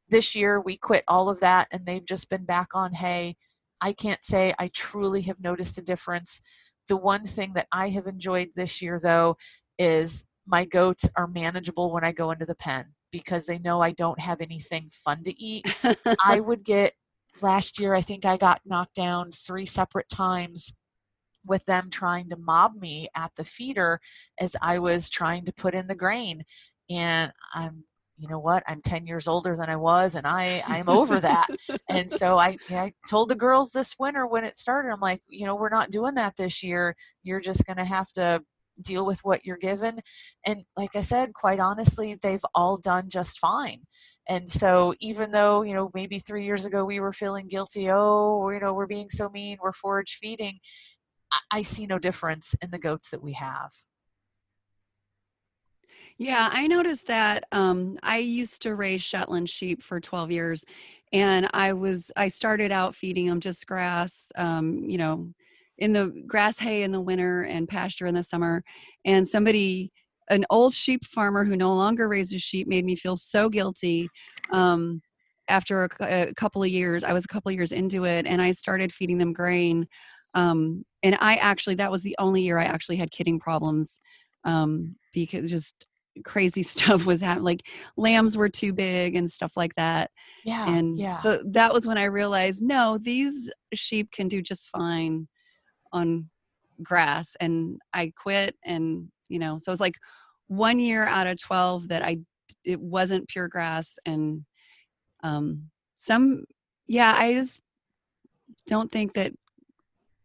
This 0.09 0.35
year 0.35 0.61
we 0.61 0.79
quit 0.79 1.05
all 1.07 1.29
of 1.29 1.41
that 1.41 1.69
and 1.71 1.85
they've 1.85 2.05
just 2.05 2.31
been 2.31 2.47
back 2.47 2.69
on 2.75 2.93
hay. 2.93 3.37
I 3.83 3.93
can't 3.93 4.25
say 4.25 4.55
I 4.59 4.69
truly 4.69 5.23
have 5.23 5.41
noticed 5.41 5.77
a 5.77 5.83
difference. 5.83 6.41
The 6.89 6.97
one 6.97 7.25
thing 7.25 7.53
that 7.53 7.67
I 7.71 7.91
have 7.91 8.07
enjoyed 8.07 8.51
this 8.55 8.81
year 8.81 8.99
though 9.03 9.37
is 9.79 10.27
my 10.47 10.65
goats 10.65 11.11
are 11.17 11.27
manageable 11.27 11.93
when 11.93 12.05
I 12.05 12.13
go 12.13 12.31
into 12.31 12.47
the 12.47 12.55
pen 12.55 12.95
because 13.17 13.47
they 13.47 13.59
know 13.59 13.81
I 13.81 13.93
don't 13.93 14.21
have 14.21 14.41
anything 14.41 14.89
fun 14.91 15.23
to 15.25 15.43
eat. 15.43 15.65
I 16.25 16.41
would 16.41 16.65
get 16.65 16.93
last 17.43 17.81
year, 17.81 17.95
I 17.95 18.01
think 18.01 18.25
I 18.25 18.37
got 18.37 18.61
knocked 18.65 18.95
down 18.95 19.31
three 19.31 19.67
separate 19.67 20.09
times 20.09 20.73
with 21.45 21.65
them 21.65 21.91
trying 21.91 22.29
to 22.31 22.37
mob 22.37 22.75
me 22.81 23.09
at 23.15 23.31
the 23.37 23.45
feeder 23.45 24.01
as 24.41 24.57
I 24.61 24.79
was 24.79 25.09
trying 25.09 25.45
to 25.45 25.53
put 25.53 25.75
in 25.75 25.87
the 25.87 25.95
grain. 25.95 26.43
And 26.91 27.31
I'm, 27.55 27.85
you 28.19 28.29
know 28.29 28.39
what, 28.39 28.63
I'm 28.67 28.81
10 28.83 29.07
years 29.07 29.29
older 29.29 29.55
than 29.57 29.69
I 29.69 29.77
was, 29.77 30.15
and 30.15 30.27
I, 30.27 30.63
I'm 30.67 30.89
over 30.89 31.21
that. 31.21 31.47
and 31.89 32.11
so 32.11 32.39
I, 32.39 32.57
I 32.71 32.93
told 33.09 33.29
the 33.29 33.35
girls 33.35 33.73
this 33.73 33.95
winter 33.99 34.27
when 34.27 34.45
it 34.45 34.57
started, 34.57 34.91
I'm 34.91 35.01
like, 35.01 35.21
you 35.29 35.47
know, 35.47 35.55
we're 35.55 35.69
not 35.69 35.91
doing 35.91 36.15
that 36.15 36.37
this 36.37 36.63
year. 36.63 36.95
You're 37.23 37.41
just 37.41 37.65
going 37.67 37.77
to 37.77 37.85
have 37.85 38.11
to 38.15 38.43
deal 38.83 39.07
with 39.07 39.21
what 39.25 39.45
you're 39.45 39.57
given. 39.57 39.99
And 40.45 40.65
like 40.77 40.95
I 40.95 41.01
said, 41.01 41.35
quite 41.35 41.61
honestly, 41.61 42.17
they've 42.21 42.45
all 42.55 42.77
done 42.77 43.09
just 43.09 43.39
fine. 43.39 43.81
And 44.29 44.51
so 44.51 44.95
even 45.01 45.31
though, 45.31 45.63
you 45.63 45.75
know, 45.75 45.91
maybe 45.95 46.19
three 46.19 46.45
years 46.45 46.65
ago 46.65 46.85
we 46.85 47.01
were 47.01 47.13
feeling 47.13 47.49
guilty, 47.49 47.91
oh, 47.91 48.49
you 48.51 48.61
know, 48.61 48.75
we're 48.75 48.87
being 48.87 49.11
so 49.11 49.29
mean, 49.29 49.59
we're 49.63 49.73
forage 49.73 50.19
feeding, 50.21 50.59
I, 51.33 51.39
I 51.53 51.63
see 51.63 51.87
no 51.87 51.99
difference 51.99 52.55
in 52.63 52.71
the 52.71 52.79
goats 52.79 53.11
that 53.11 53.23
we 53.23 53.33
have. 53.35 53.71
Yeah, 56.19 56.49
I 56.51 56.67
noticed 56.67 57.09
that 57.09 57.45
um, 57.53 57.99
I 58.03 58.19
used 58.19 58.63
to 58.63 58.75
raise 58.75 59.03
Shetland 59.03 59.51
sheep 59.51 59.83
for 59.83 60.01
12 60.01 60.31
years, 60.31 60.65
and 61.13 61.49
I 61.53 61.75
was 61.75 62.11
I 62.17 62.29
started 62.29 62.73
out 62.73 62.97
feeding 62.97 63.27
them 63.27 63.41
just 63.41 63.67
grass, 63.67 64.31
um, 64.35 64.83
you 64.85 64.97
know, 64.97 65.29
in 65.79 65.93
the 65.93 66.13
grass 66.27 66.59
hay 66.59 66.83
in 66.83 66.93
the 66.93 67.01
winter 67.01 67.43
and 67.43 67.69
pasture 67.69 68.07
in 68.07 68.15
the 68.15 68.23
summer. 68.23 68.63
And 69.05 69.27
somebody 69.27 69.93
an 70.29 70.45
old 70.51 70.75
sheep 70.75 71.05
farmer 71.05 71.45
who 71.45 71.57
no 71.57 71.75
longer 71.75 72.09
raises 72.09 72.43
sheep 72.43 72.67
made 72.67 72.85
me 72.85 72.97
feel 72.97 73.17
so 73.17 73.49
guilty 73.49 74.09
um, 74.51 75.01
after 75.49 75.85
a, 75.85 75.89
a, 76.29 76.35
couple 76.35 76.63
of 76.63 76.69
years 76.69 77.05
i 77.05 77.13
was 77.13 77.25
a 77.25 77.29
couple 77.29 77.49
of 77.49 77.55
years 77.55 77.73
into 77.73 78.05
it 78.05 78.27
and 78.27 78.43
i 78.43 78.51
started 78.53 78.93
feeding 78.93 79.19
them 79.19 79.33
grain 79.33 79.87
um, 80.35 80.85
and 81.03 81.17
i 81.21 81.37
actually 81.37 81.75
that 81.75 81.91
was 81.91 82.03
the 82.03 82.17
only 82.19 82.43
year 82.43 82.59
i 82.59 82.65
actually 82.65 82.97
had 82.97 83.11
kidding 83.11 83.39
problems 83.39 84.01
um, 84.45 84.97
because 85.13 85.51
just 85.51 85.87
crazy 86.25 86.63
stuff 86.65 87.05
was 87.05 87.21
happening 87.21 87.45
like 87.45 87.67
lambs 87.97 88.37
were 88.37 88.49
too 88.49 88.73
big 88.73 89.15
and 89.15 89.31
stuff 89.31 89.53
like 89.55 89.75
that. 89.75 90.11
Yeah 90.45 90.69
and 90.75 90.99
yeah. 90.99 91.19
so 91.19 91.43
that 91.51 91.73
was 91.73 91.87
when 91.87 91.99
i 91.99 92.05
realized 92.05 92.63
no 92.63 92.99
these 93.01 93.51
sheep 93.75 94.11
can 94.13 94.29
do 94.29 94.41
just 94.41 94.71
fine 94.71 95.29
on 95.93 96.29
grass 96.83 97.37
and 97.41 97.81
I 97.93 98.13
quit 98.17 98.57
and 98.65 99.09
you 99.29 99.39
know 99.39 99.59
so 99.59 99.73
it's 99.73 99.81
like 99.81 99.97
one 100.49 100.79
year 100.79 101.05
out 101.05 101.27
of 101.27 101.41
12 101.41 101.89
that 101.89 102.03
I 102.03 102.19
it 102.65 102.81
wasn't 102.81 103.29
pure 103.29 103.49
grass 103.49 103.99
and 104.05 104.45
um 105.23 105.71
some 105.95 106.45
yeah 106.87 107.15
I 107.17 107.35
just 107.35 107.61
don't 108.67 108.91
think 108.91 109.15
that 109.15 109.33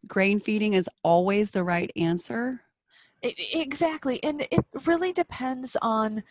grain 0.07 0.39
feeding 0.39 0.73
is 0.73 0.89
always 1.03 1.51
the 1.51 1.63
right 1.63 1.91
answer. 1.95 2.61
Exactly 3.21 4.21
and 4.23 4.41
it 4.41 4.65
really 4.85 5.13
depends 5.13 5.77
on 5.81 6.23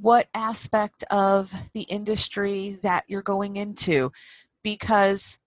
what 0.00 0.28
aspect 0.34 1.04
of 1.10 1.52
the 1.74 1.82
industry 1.82 2.76
that 2.82 3.04
you're 3.08 3.22
going 3.22 3.56
into 3.56 4.12
because 4.62 5.40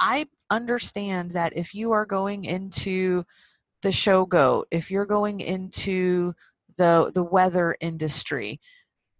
I 0.00 0.26
understand 0.52 1.32
that 1.32 1.56
if 1.56 1.74
you 1.74 1.92
are 1.92 2.06
going 2.06 2.44
into 2.44 3.24
the 3.82 3.92
show 3.92 4.26
goat, 4.26 4.68
if 4.70 4.90
you're 4.90 5.06
going 5.06 5.40
into 5.40 6.34
the 6.76 7.10
the 7.14 7.22
wether 7.22 7.76
industry, 7.80 8.60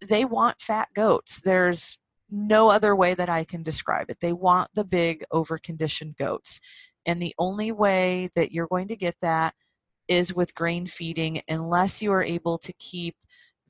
they 0.07 0.25
want 0.25 0.61
fat 0.61 0.89
goats. 0.93 1.41
There's 1.41 1.97
no 2.29 2.69
other 2.69 2.95
way 2.95 3.13
that 3.13 3.29
I 3.29 3.43
can 3.43 3.63
describe 3.63 4.09
it. 4.09 4.19
They 4.21 4.33
want 4.33 4.69
the 4.73 4.85
big 4.85 5.23
overconditioned 5.31 6.17
goats. 6.17 6.59
And 7.05 7.21
the 7.21 7.35
only 7.37 7.71
way 7.71 8.29
that 8.35 8.51
you're 8.51 8.67
going 8.67 8.87
to 8.87 8.95
get 8.95 9.15
that 9.21 9.53
is 10.07 10.33
with 10.33 10.55
grain 10.55 10.87
feeding 10.87 11.41
unless 11.47 12.01
you 12.01 12.11
are 12.11 12.23
able 12.23 12.57
to 12.59 12.73
keep 12.73 13.15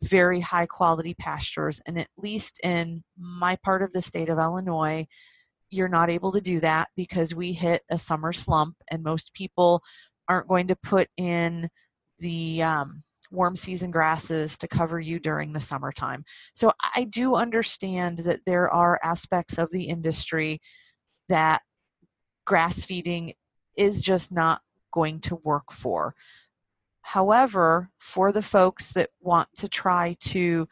very 0.02 0.39
high 0.39 0.65
quality 0.65 1.13
pastures 1.13 1.82
and 1.86 1.97
at 1.97 2.08
least 2.17 2.60
in 2.63 3.04
my 3.17 3.56
part 3.63 3.82
of 3.82 3.93
the 3.93 4.02
state 4.02 4.30
of 4.30 4.38
Illinois 4.38 5.06
you're 5.74 5.90
not 5.90 6.10
able 6.10 6.32
to 6.32 6.42
do 6.42 6.60
that 6.60 6.90
because 6.96 7.36
we 7.36 7.54
hit 7.54 7.82
a 7.90 7.98
summer 7.98 8.32
slump 8.32 8.76
and 8.92 9.04
most 9.04 9.34
people 9.34 9.82
aren't 10.30 10.48
going 10.48 10.68
to 10.68 10.76
put 10.76 11.08
in 11.18 11.68
the 12.20 12.62
um, 12.64 13.04
warm 13.32 13.56
season 13.56 13.92
grasses 13.92 14.58
to 14.60 14.68
cover 14.68 15.00
you 15.00 15.20
during 15.20 15.52
the 15.52 15.60
summertime. 15.60 16.24
So 16.54 16.72
I 16.96 17.06
do 17.06 17.36
understand 17.36 18.20
that 18.20 18.42
there 18.46 18.70
are 18.70 19.00
aspects 19.04 19.58
of 19.58 19.72
the 19.72 19.86
industry 19.86 20.62
that 21.30 21.62
grass 22.46 22.86
feeding 22.86 23.34
is 23.78 24.02
just 24.02 24.32
not 24.32 24.62
going 24.92 25.20
to 25.22 25.36
work 25.44 25.72
for. 25.72 26.14
However, 27.02 27.90
for 27.98 28.32
the 28.32 28.42
folks 28.42 28.94
that 28.94 29.10
want 29.20 29.50
to 29.58 29.68
try 29.68 30.16
to, 30.22 30.68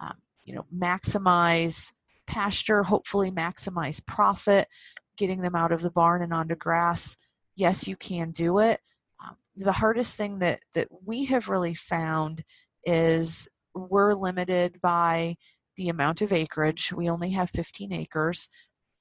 um, 0.00 0.14
you 0.44 0.54
know, 0.54 0.66
maximize 0.74 1.92
pasture, 2.28 2.82
hopefully 2.84 3.30
maximize 3.30 4.04
profit, 4.06 4.68
getting 5.16 5.40
them 5.42 5.56
out 5.56 5.72
of 5.72 5.82
the 5.82 5.90
barn 5.90 6.22
and 6.22 6.32
onto 6.32 6.54
grass. 6.54 7.16
Yes, 7.56 7.88
you 7.88 7.96
can 7.96 8.30
do 8.30 8.60
it. 8.60 8.80
Um, 9.24 9.36
the 9.56 9.72
hardest 9.72 10.16
thing 10.16 10.38
that, 10.38 10.60
that 10.74 10.88
we 11.04 11.24
have 11.26 11.48
really 11.48 11.74
found 11.74 12.44
is 12.84 13.48
we're 13.74 14.14
limited 14.14 14.80
by 14.80 15.34
the 15.76 15.88
amount 15.88 16.22
of 16.22 16.32
acreage. 16.32 16.92
We 16.92 17.08
only 17.08 17.30
have 17.30 17.50
15 17.50 17.92
acres, 17.92 18.48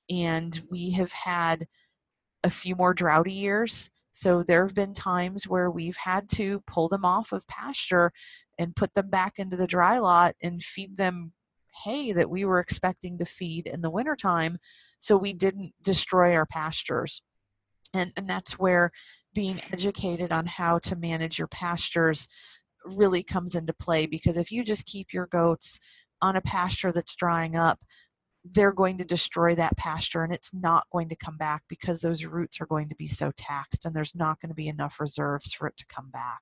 and 0.10 0.60
we 0.72 0.92
have 0.92 1.12
had 1.12 1.66
a 2.44 2.50
few 2.50 2.76
more 2.76 2.94
droughty 2.94 3.34
years. 3.34 3.90
So 4.12 4.42
there 4.42 4.66
have 4.66 4.74
been 4.74 4.94
times 4.94 5.48
where 5.48 5.70
we've 5.70 5.98
had 5.98 6.28
to 6.30 6.62
pull 6.66 6.88
them 6.88 7.06
off 7.06 7.32
of 7.32 7.48
pasture 7.48 8.12
and 8.58 8.76
put 8.76 8.94
them 8.94 9.10
back 9.10 9.34
into 9.38 9.56
the 9.56 9.68
dry 9.68 10.00
lot 10.00 10.34
and 10.42 10.64
feed 10.64 10.98
them 10.98 11.34
hay 11.84 12.12
that 12.12 12.30
we 12.30 12.46
were 12.46 12.60
expecting 12.60 13.18
to 13.18 13.26
feed 13.26 13.68
in 13.68 13.82
the 13.82 13.90
wintertime 13.90 14.58
so 15.00 15.18
we 15.18 15.34
didn't 15.34 15.74
destroy 15.82 16.34
our 16.34 16.46
pastures. 16.46 17.22
And, 17.94 18.12
and 18.18 18.30
that's 18.30 18.60
where 18.60 18.92
being 19.34 19.62
educated 19.72 20.32
on 20.32 20.46
how 20.46 20.80
to 20.80 20.96
manage 20.96 21.40
your 21.40 21.48
pastures 21.48 22.28
really 22.86 23.24
comes 23.24 23.56
into 23.56 23.74
play 23.74 24.06
because 24.06 24.38
if 24.38 24.52
you 24.52 24.64
just 24.64 24.86
keep 24.86 25.14
your 25.14 25.28
goats 25.28 25.80
on 26.22 26.36
a 26.36 26.42
pasture 26.42 26.92
that's 26.92 27.16
drying 27.16 27.56
up, 27.56 27.80
they're 28.54 28.74
going 28.74 28.98
to 28.98 29.06
destroy 29.06 29.56
that 29.56 29.78
pasture 29.78 30.24
and 30.24 30.34
it's 30.34 30.54
not 30.54 30.88
going 30.92 31.10
to 31.10 31.16
come 31.16 31.38
back 31.38 31.64
because 31.68 32.02
those 32.02 32.26
roots 32.26 32.62
are 32.62 32.66
going 32.66 32.90
to 32.90 32.96
be 32.96 33.08
so 33.08 33.32
taxed 33.36 33.86
and 33.86 33.96
there's 33.96 34.16
not 34.16 34.40
going 34.40 34.50
to 34.50 34.56
be 34.56 34.68
enough 34.68 35.00
reserves 35.00 35.54
for 35.54 35.68
it 35.68 35.78
to 35.78 35.86
come 35.88 36.10
back. 36.12 36.40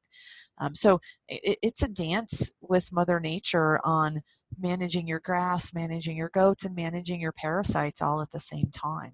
Um, 0.58 0.76
so 0.76 1.00
it, 1.28 1.58
it's 1.62 1.84
a 1.84 1.90
dance 1.90 2.52
with 2.62 2.92
Mother 2.92 3.20
Nature 3.20 3.80
on 3.84 4.22
managing 4.58 5.08
your 5.08 5.20
grass, 5.20 5.74
managing 5.74 6.18
your 6.18 6.30
goats, 6.30 6.66
and 6.66 6.76
managing 6.76 7.20
your 7.20 7.34
parasites 7.34 8.02
all 8.02 8.22
at 8.22 8.32
the 8.32 8.40
same 8.40 8.72
time. 8.72 9.14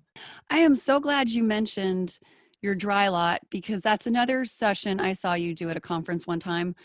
I 0.49 0.59
am 0.59 0.75
so 0.75 0.99
glad 0.99 1.29
you 1.29 1.43
mentioned 1.43 2.19
your 2.61 2.75
dry 2.75 3.07
lot 3.07 3.41
because 3.49 3.81
that's 3.81 4.05
another 4.05 4.45
session 4.45 4.99
I 4.99 5.13
saw 5.13 5.33
you 5.33 5.55
do 5.55 5.69
at 5.69 5.77
a 5.77 5.81
conference 5.81 6.27
one 6.27 6.39
time 6.39 6.75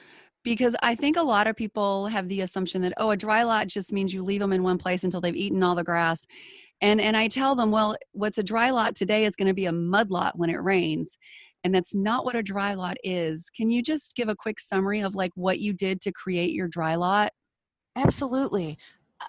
because 0.46 0.76
I 0.80 0.94
think 0.94 1.16
a 1.16 1.22
lot 1.22 1.48
of 1.48 1.56
people 1.56 2.06
have 2.06 2.28
the 2.28 2.42
assumption 2.42 2.80
that 2.82 2.92
oh 2.98 3.11
a 3.11 3.16
dry 3.16 3.42
lot 3.42 3.66
just 3.66 3.92
means 3.92 4.14
you 4.14 4.22
leave 4.22 4.40
them 4.40 4.52
in 4.52 4.62
one 4.62 4.78
place 4.78 5.02
until 5.02 5.20
they've 5.20 5.35
eaten 5.35 5.61
all 5.61 5.74
the 5.74 5.82
grass. 5.82 6.24
And 6.80 7.00
and 7.00 7.16
I 7.16 7.26
tell 7.26 7.56
them, 7.56 7.72
well, 7.72 7.96
what's 8.12 8.38
a 8.38 8.44
dry 8.44 8.70
lot 8.70 8.94
today 8.94 9.24
is 9.24 9.35
going 9.35 9.48
to 9.48 9.54
be 9.54 9.66
a 9.66 9.72
mud 9.72 10.09
lot 10.12 10.38
when 10.38 10.48
it 10.48 10.62
rains. 10.62 11.18
and 11.64 11.74
that's 11.74 11.94
not 11.94 12.24
what 12.24 12.37
a 12.37 12.44
dry 12.44 12.74
lot 12.74 12.96
is. 13.02 13.50
Can 13.56 13.70
you 13.72 13.82
just 13.82 14.14
give 14.14 14.28
a 14.28 14.37
quick 14.37 14.61
summary 14.61 15.00
of 15.00 15.16
like 15.16 15.32
what 15.35 15.59
you 15.59 15.72
did 15.72 16.00
to 16.02 16.12
create 16.12 16.52
your 16.52 16.68
dry 16.68 16.94
lot? 16.94 17.32
Absolutely. 17.96 18.78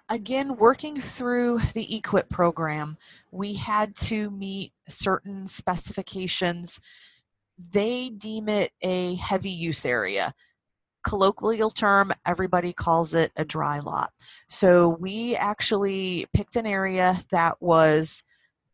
Again, 0.10 0.58
working 0.58 1.02
through 1.02 1.60
the 1.74 1.88
EQIP 1.88 2.30
program, 2.30 2.98
we 3.32 3.56
had 3.56 3.96
to 3.96 4.30
meet 4.30 4.72
certain 4.88 5.48
specifications. 5.48 6.80
They 7.74 8.10
deem 8.10 8.50
it 8.50 8.72
a 8.84 9.16
heavy 9.16 9.50
use 9.50 9.84
area 9.84 10.36
colloquial 11.08 11.70
term, 11.70 12.12
everybody 12.26 12.74
calls 12.74 13.14
it 13.14 13.32
a 13.38 13.46
dry 13.46 13.80
lot. 13.80 14.12
So 14.50 14.98
we 15.00 15.38
actually 15.38 16.26
picked 16.34 16.58
an 16.58 16.66
area 16.66 17.16
that 17.32 17.56
was 17.62 18.24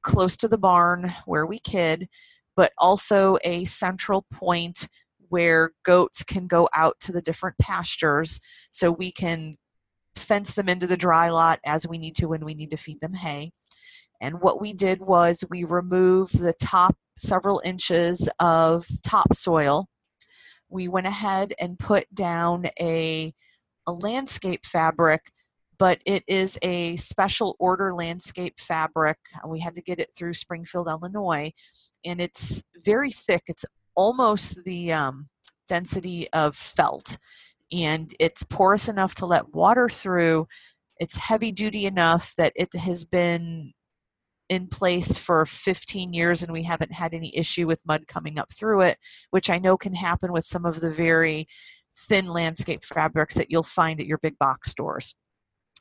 close 0.01 0.35
to 0.37 0.47
the 0.47 0.57
barn 0.57 1.13
where 1.27 1.45
we 1.45 1.59
kid, 1.59 2.07
but 2.55 2.73
also 2.79 3.37
a 3.43 3.65
central 3.65 4.25
point 4.33 4.87
where 5.29 5.73
goats 5.83 6.23
can 6.23 6.47
go 6.47 6.67
out 6.73 6.99
to 7.01 7.11
the 7.11 7.21
different 7.21 7.57
pastures 7.59 8.39
so 8.71 8.91
we 8.91 9.11
can 9.11 9.55
fence 10.15 10.55
them 10.55 10.67
into 10.67 10.87
the 10.87 10.97
dry 10.97 11.29
lot 11.29 11.59
as 11.67 11.87
we 11.87 11.99
need 11.99 12.15
to 12.15 12.27
when 12.27 12.43
we 12.43 12.55
need 12.55 12.71
to 12.71 12.77
feed 12.77 12.99
them 12.99 13.13
hay. 13.13 13.51
And 14.21 14.41
what 14.41 14.59
we 14.59 14.73
did 14.73 15.01
was 15.01 15.45
we 15.51 15.65
removed 15.65 16.39
the 16.39 16.53
top 16.59 16.95
several 17.15 17.61
inches 17.63 18.27
of 18.39 18.87
topsoil 19.03 19.87
we 20.73 20.87
went 20.87 21.05
ahead 21.05 21.53
and 21.61 21.77
put 21.77 22.05
down 22.13 22.65
a, 22.81 23.31
a 23.87 23.91
landscape 23.91 24.65
fabric, 24.65 25.31
but 25.77 26.01
it 26.05 26.23
is 26.27 26.57
a 26.63 26.95
special 26.95 27.55
order 27.59 27.93
landscape 27.93 28.59
fabric. 28.59 29.19
We 29.47 29.59
had 29.59 29.75
to 29.75 29.81
get 29.81 29.99
it 29.99 30.09
through 30.17 30.33
Springfield, 30.33 30.87
Illinois, 30.87 31.51
and 32.03 32.19
it's 32.19 32.63
very 32.83 33.11
thick. 33.11 33.43
It's 33.47 33.65
almost 33.95 34.63
the 34.65 34.91
um, 34.91 35.29
density 35.67 36.27
of 36.33 36.55
felt, 36.55 37.17
and 37.71 38.11
it's 38.19 38.43
porous 38.43 38.89
enough 38.89 39.13
to 39.15 39.27
let 39.27 39.53
water 39.53 39.89
through. 39.89 40.47
It's 40.97 41.17
heavy 41.17 41.51
duty 41.51 41.85
enough 41.85 42.33
that 42.37 42.53
it 42.55 42.73
has 42.75 43.05
been 43.05 43.73
in 44.49 44.67
place 44.67 45.17
for 45.17 45.45
15 45.45 46.13
years 46.13 46.43
and 46.43 46.51
we 46.51 46.63
haven't 46.63 46.91
had 46.91 47.13
any 47.13 47.35
issue 47.35 47.65
with 47.67 47.85
mud 47.85 48.07
coming 48.07 48.37
up 48.37 48.51
through 48.51 48.81
it, 48.81 48.97
which 49.31 49.49
I 49.49 49.57
know 49.57 49.77
can 49.77 49.93
happen 49.93 50.31
with 50.31 50.45
some 50.45 50.65
of 50.65 50.81
the 50.81 50.89
very 50.89 51.47
thin 51.95 52.27
landscape 52.27 52.83
fabrics 52.83 53.35
that 53.35 53.49
you'll 53.49 53.63
find 53.63 53.99
at 53.99 54.05
your 54.05 54.17
big 54.17 54.37
box 54.37 54.71
stores. 54.71 55.15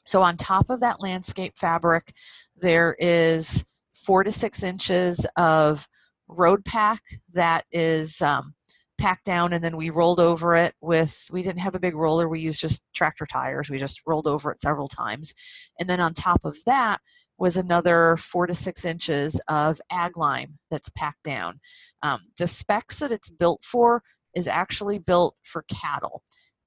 So, 0.04 0.22
on 0.22 0.36
top 0.36 0.68
of 0.68 0.80
that 0.80 1.00
landscape 1.00 1.56
fabric, 1.56 2.12
there 2.56 2.96
is 2.98 3.64
four 3.94 4.24
to 4.24 4.32
six 4.32 4.62
inches 4.62 5.26
of 5.36 5.86
road 6.28 6.64
pack 6.64 7.00
that 7.34 7.62
is 7.70 8.20
um, 8.20 8.54
packed 8.98 9.24
down, 9.24 9.52
and 9.52 9.62
then 9.62 9.76
we 9.76 9.90
rolled 9.90 10.20
over 10.20 10.54
it 10.54 10.72
with, 10.80 11.28
we 11.32 11.42
didn't 11.42 11.60
have 11.60 11.74
a 11.74 11.80
big 11.80 11.94
roller, 11.94 12.28
we 12.28 12.40
used 12.40 12.60
just 12.60 12.82
tractor 12.94 13.26
tires. 13.26 13.70
We 13.70 13.78
just 13.78 14.00
rolled 14.06 14.26
over 14.26 14.50
it 14.50 14.60
several 14.60 14.88
times. 14.88 15.34
And 15.78 15.88
then 15.88 16.00
on 16.00 16.12
top 16.12 16.44
of 16.44 16.56
that, 16.66 16.98
was 17.38 17.56
another 17.56 18.16
four 18.16 18.46
to 18.46 18.54
six 18.54 18.84
inches 18.84 19.40
of 19.48 19.80
ag 19.90 20.16
lime 20.16 20.58
that's 20.70 20.90
packed 20.90 21.24
down. 21.24 21.60
Um, 22.02 22.20
the 22.38 22.46
specs 22.46 22.98
that 23.00 23.12
it's 23.12 23.30
built 23.30 23.62
for 23.62 24.02
is 24.34 24.48
actually 24.48 24.98
built 24.98 25.36
for 25.42 25.64
cattle. 25.68 26.22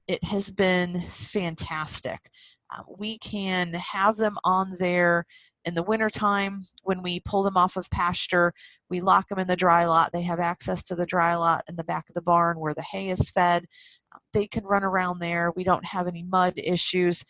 It 0.07 0.23
has 0.25 0.51
been 0.51 0.99
fantastic. 1.01 2.19
Uh, 2.73 2.83
we 2.97 3.17
can 3.19 3.73
have 3.73 4.17
them 4.17 4.37
on 4.43 4.73
there 4.79 5.25
in 5.65 5.73
the 5.73 5.83
wintertime 5.83 6.61
when 6.83 7.01
we 7.01 7.19
pull 7.21 7.43
them 7.43 7.57
off 7.57 7.75
of 7.75 7.89
pasture. 7.89 8.53
We 8.89 9.01
lock 9.01 9.29
them 9.29 9.39
in 9.39 9.47
the 9.47 9.55
dry 9.55 9.85
lot. 9.85 10.11
They 10.13 10.21
have 10.21 10.39
access 10.39 10.83
to 10.83 10.95
the 10.95 11.07
dry 11.07 11.35
lot 11.35 11.63
in 11.67 11.75
the 11.75 11.83
back 11.83 12.05
of 12.07 12.15
the 12.15 12.21
barn 12.21 12.59
where 12.59 12.73
the 12.73 12.85
hay 12.91 13.09
is 13.09 13.29
fed. 13.31 13.65
They 14.33 14.47
can 14.47 14.63
run 14.63 14.83
around 14.83 15.19
there. 15.19 15.51
We 15.55 15.63
don't 15.63 15.85
have 15.85 16.07
any 16.07 16.23
mud 16.23 16.53
issues 16.57 17.23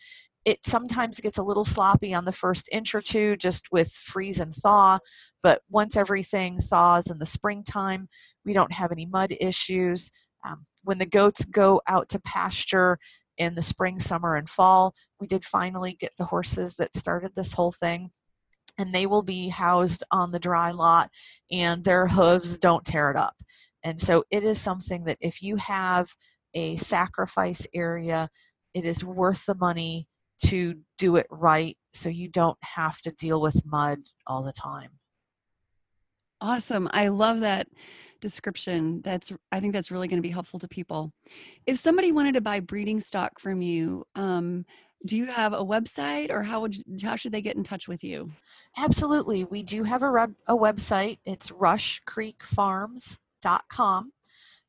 it 0.46 0.64
sometimes 0.64 1.20
gets 1.20 1.38
a 1.38 1.42
little 1.42 1.64
sloppy 1.64 2.14
on 2.14 2.24
the 2.24 2.32
first 2.32 2.68
inch 2.70 2.94
or 2.94 3.02
two 3.02 3.36
just 3.36 3.66
with 3.72 3.90
freeze 3.90 4.40
and 4.40 4.54
thaw 4.54 4.98
but 5.42 5.60
once 5.68 5.96
everything 5.96 6.56
thaws 6.56 7.10
in 7.10 7.18
the 7.18 7.26
springtime 7.26 8.08
we 8.44 8.54
don't 8.54 8.72
have 8.72 8.92
any 8.92 9.04
mud 9.04 9.34
issues. 9.40 10.10
Um, 10.44 10.64
when 10.84 10.98
the 10.98 11.06
goats 11.06 11.44
go 11.44 11.82
out 11.88 12.08
to 12.10 12.20
pasture 12.20 12.98
in 13.36 13.56
the 13.56 13.62
spring 13.62 13.98
summer 13.98 14.36
and 14.36 14.48
fall 14.48 14.94
we 15.20 15.26
did 15.26 15.44
finally 15.44 15.96
get 15.98 16.12
the 16.16 16.24
horses 16.26 16.76
that 16.76 16.94
started 16.94 17.32
this 17.34 17.52
whole 17.52 17.72
thing 17.72 18.10
and 18.78 18.94
they 18.94 19.06
will 19.06 19.22
be 19.22 19.48
housed 19.48 20.04
on 20.10 20.30
the 20.30 20.38
dry 20.38 20.70
lot 20.70 21.08
and 21.50 21.84
their 21.84 22.06
hooves 22.06 22.58
don't 22.58 22.84
tear 22.84 23.10
it 23.10 23.16
up. 23.16 23.34
And 23.82 23.98
so 23.98 24.24
it 24.30 24.44
is 24.44 24.60
something 24.60 25.04
that 25.04 25.16
if 25.20 25.42
you 25.42 25.56
have 25.56 26.08
a 26.54 26.76
sacrifice 26.76 27.66
area 27.74 28.28
it 28.74 28.84
is 28.84 29.02
worth 29.02 29.46
the 29.46 29.54
money 29.54 30.06
to 30.44 30.74
do 30.98 31.16
it 31.16 31.26
right 31.30 31.76
so 31.92 32.08
you 32.08 32.28
don't 32.28 32.58
have 32.62 33.00
to 33.02 33.10
deal 33.12 33.40
with 33.40 33.62
mud 33.64 33.98
all 34.26 34.44
the 34.44 34.52
time. 34.52 34.90
Awesome. 36.40 36.88
I 36.92 37.08
love 37.08 37.40
that 37.40 37.66
description. 38.20 39.00
That's 39.02 39.32
I 39.52 39.60
think 39.60 39.72
that's 39.72 39.90
really 39.90 40.08
going 40.08 40.18
to 40.18 40.26
be 40.26 40.32
helpful 40.32 40.58
to 40.60 40.68
people. 40.68 41.12
If 41.66 41.78
somebody 41.78 42.12
wanted 42.12 42.34
to 42.34 42.42
buy 42.42 42.60
breeding 42.60 43.00
stock 43.00 43.40
from 43.40 43.62
you, 43.62 44.04
um, 44.14 44.66
do 45.06 45.16
you 45.16 45.26
have 45.26 45.52
a 45.52 45.64
website 45.64 46.30
or 46.30 46.42
how 46.42 46.60
would 46.60 46.76
you, 46.76 46.84
how 47.02 47.16
should 47.16 47.32
they 47.32 47.42
get 47.42 47.56
in 47.56 47.64
touch 47.64 47.88
with 47.88 48.04
you? 48.04 48.30
Absolutely. 48.76 49.44
We 49.44 49.62
do 49.62 49.84
have 49.84 50.02
a, 50.02 50.28
a 50.48 50.56
website. 50.56 51.18
It's 51.24 51.50
rushcreekfarms.com. 51.50 54.12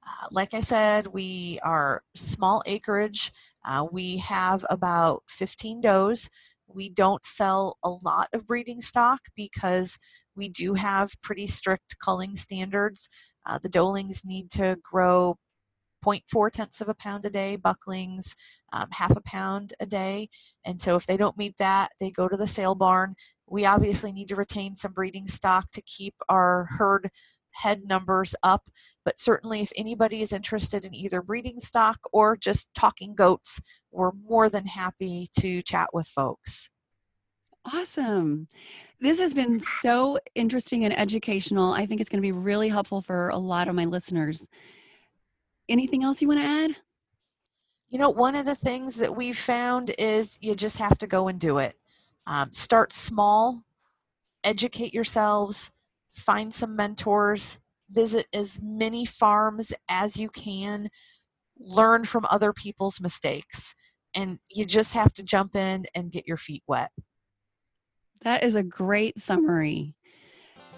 Uh, 0.08 0.28
like 0.32 0.54
I 0.54 0.62
said, 0.62 1.08
we 1.08 1.60
are 1.64 2.02
small 2.16 2.64
acreage. 2.66 3.32
Uh, 3.66 3.86
we 3.92 4.18
have 4.18 4.66
about 4.70 5.24
15 5.28 5.82
does. 5.82 6.30
We 6.68 6.90
don't 6.90 7.26
sell 7.26 7.78
a 7.84 7.90
lot 7.90 8.30
of 8.34 8.48
breeding 8.48 8.82
stock 8.82 9.22
because 9.36 9.98
we 10.36 10.50
do 10.50 10.76
have 10.76 11.20
pretty 11.22 11.48
strict 11.48 11.98
culling 12.00 12.36
standards. 12.36 13.10
Uh, 13.46 13.60
the 13.62 13.70
doelings 13.70 14.24
need 14.24 14.50
to 14.52 14.78
grow 14.82 15.38
0.4 16.06 16.52
tenths 16.52 16.80
of 16.80 16.90
a 16.90 16.94
pound 16.94 17.26
a 17.26 17.30
day, 17.30 17.56
bucklings 17.56 18.36
um, 18.72 18.88
half 18.92 19.16
a 19.16 19.22
pound 19.22 19.74
a 19.80 19.86
day. 19.86 20.30
And 20.66 20.80
so 20.80 20.96
if 20.96 21.06
they 21.06 21.18
don't 21.18 21.38
meet 21.38 21.58
that, 21.58 21.90
they 22.00 22.12
go 22.12 22.28
to 22.28 22.38
the 22.38 22.48
sale 22.48 22.76
barn. 22.76 23.16
We 23.48 23.66
obviously 23.66 24.12
need 24.12 24.30
to 24.30 24.36
retain 24.36 24.76
some 24.76 24.94
breeding 24.94 25.28
stock 25.28 25.72
to 25.72 25.82
keep 25.82 26.14
our 26.30 26.68
herd 26.78 27.10
head 27.62 27.84
numbers 27.86 28.36
up. 28.44 28.68
But 29.04 29.20
certainly, 29.20 29.62
if 29.62 29.72
anybody 29.76 30.22
is 30.22 30.34
interested 30.34 30.86
in 30.86 30.96
either 30.96 31.22
breeding 31.22 31.60
stock 31.60 32.00
or 32.12 32.38
just 32.38 32.68
talking 32.76 33.16
goats, 33.16 33.60
we're 33.92 34.12
more 34.12 34.50
than 34.50 34.66
happy 34.66 35.30
to 35.40 35.62
chat 35.62 35.90
with 35.94 36.08
folks. 36.08 36.70
Awesome. 37.66 38.48
This 39.02 39.20
has 39.20 39.34
been 39.34 39.60
so 39.60 40.20
interesting 40.36 40.86
and 40.86 40.98
educational. 40.98 41.74
I 41.74 41.86
think 41.86 42.00
it's 42.00 42.10
going 42.10 42.22
to 42.22 42.28
be 42.28 42.32
really 42.32 42.70
helpful 42.70 43.02
for 43.02 43.30
a 43.30 43.38
lot 43.38 43.68
of 43.68 43.76
my 43.76 43.86
listeners. 43.86 44.48
Anything 45.68 46.04
else 46.04 46.22
you 46.22 46.30
want 46.30 46.40
to 46.40 46.46
add? 46.46 46.72
You 47.90 48.00
know, 48.00 48.10
one 48.10 48.36
of 48.36 48.46
the 48.46 48.56
things 48.56 48.96
that 48.98 49.16
we've 49.16 49.38
found 49.38 49.94
is 49.98 50.38
you 50.42 50.56
just 50.56 50.78
have 50.78 50.98
to 51.00 51.08
go 51.08 51.28
and 51.28 51.40
do 51.40 51.58
it. 51.58 51.76
Um, 52.26 52.52
start 52.52 52.94
small, 52.94 53.64
educate 54.44 54.94
yourselves, 54.94 55.72
find 56.18 56.54
some 56.54 56.76
mentors, 56.76 57.60
visit 57.90 58.26
as 58.34 58.60
many 58.62 59.06
farms 59.06 59.74
as 59.90 60.18
you 60.18 60.30
can, 60.30 60.88
learn 61.60 62.04
from 62.04 62.26
other 62.30 62.54
people's 62.54 63.02
mistakes, 63.02 63.74
and 64.16 64.40
you 64.52 64.66
just 64.66 64.94
have 64.94 65.14
to 65.14 65.24
jump 65.24 65.56
in 65.56 65.86
and 65.96 66.12
get 66.12 66.28
your 66.28 66.38
feet 66.38 66.64
wet. 66.68 66.92
That 68.22 68.44
is 68.44 68.56
a 68.56 68.64
great 68.64 69.20
summary. 69.20 69.96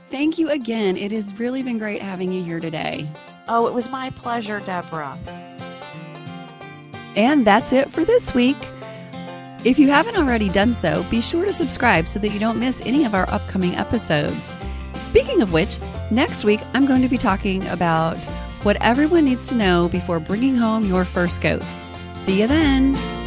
Thank 0.09 0.39
you 0.39 0.49
again. 0.49 0.97
It 0.97 1.11
has 1.11 1.37
really 1.39 1.61
been 1.61 1.77
great 1.77 2.01
having 2.01 2.31
you 2.31 2.43
here 2.43 2.59
today. 2.59 3.07
Oh, 3.47 3.67
it 3.67 3.73
was 3.73 3.89
my 3.89 4.09
pleasure, 4.11 4.59
Deborah. 4.59 5.17
And 7.15 7.45
that's 7.45 7.73
it 7.73 7.91
for 7.91 8.03
this 8.03 8.33
week. 8.33 8.57
If 9.65 9.77
you 9.77 9.89
haven't 9.89 10.15
already 10.15 10.49
done 10.49 10.73
so, 10.73 11.03
be 11.09 11.21
sure 11.21 11.45
to 11.45 11.51
subscribe 11.51 12.07
so 12.07 12.17
that 12.19 12.29
you 12.29 12.39
don't 12.39 12.59
miss 12.59 12.81
any 12.85 13.03
of 13.03 13.13
our 13.13 13.29
upcoming 13.29 13.75
episodes. 13.75 14.53
Speaking 15.09 15.41
of 15.41 15.51
which, 15.51 15.79
next 16.11 16.43
week 16.43 16.59
I'm 16.75 16.85
going 16.85 17.01
to 17.01 17.07
be 17.07 17.17
talking 17.17 17.65
about 17.69 18.17
what 18.61 18.77
everyone 18.79 19.25
needs 19.25 19.47
to 19.47 19.55
know 19.55 19.89
before 19.89 20.19
bringing 20.19 20.55
home 20.55 20.83
your 20.83 21.03
first 21.03 21.41
goats. 21.41 21.81
See 22.17 22.41
you 22.41 22.47
then. 22.47 23.18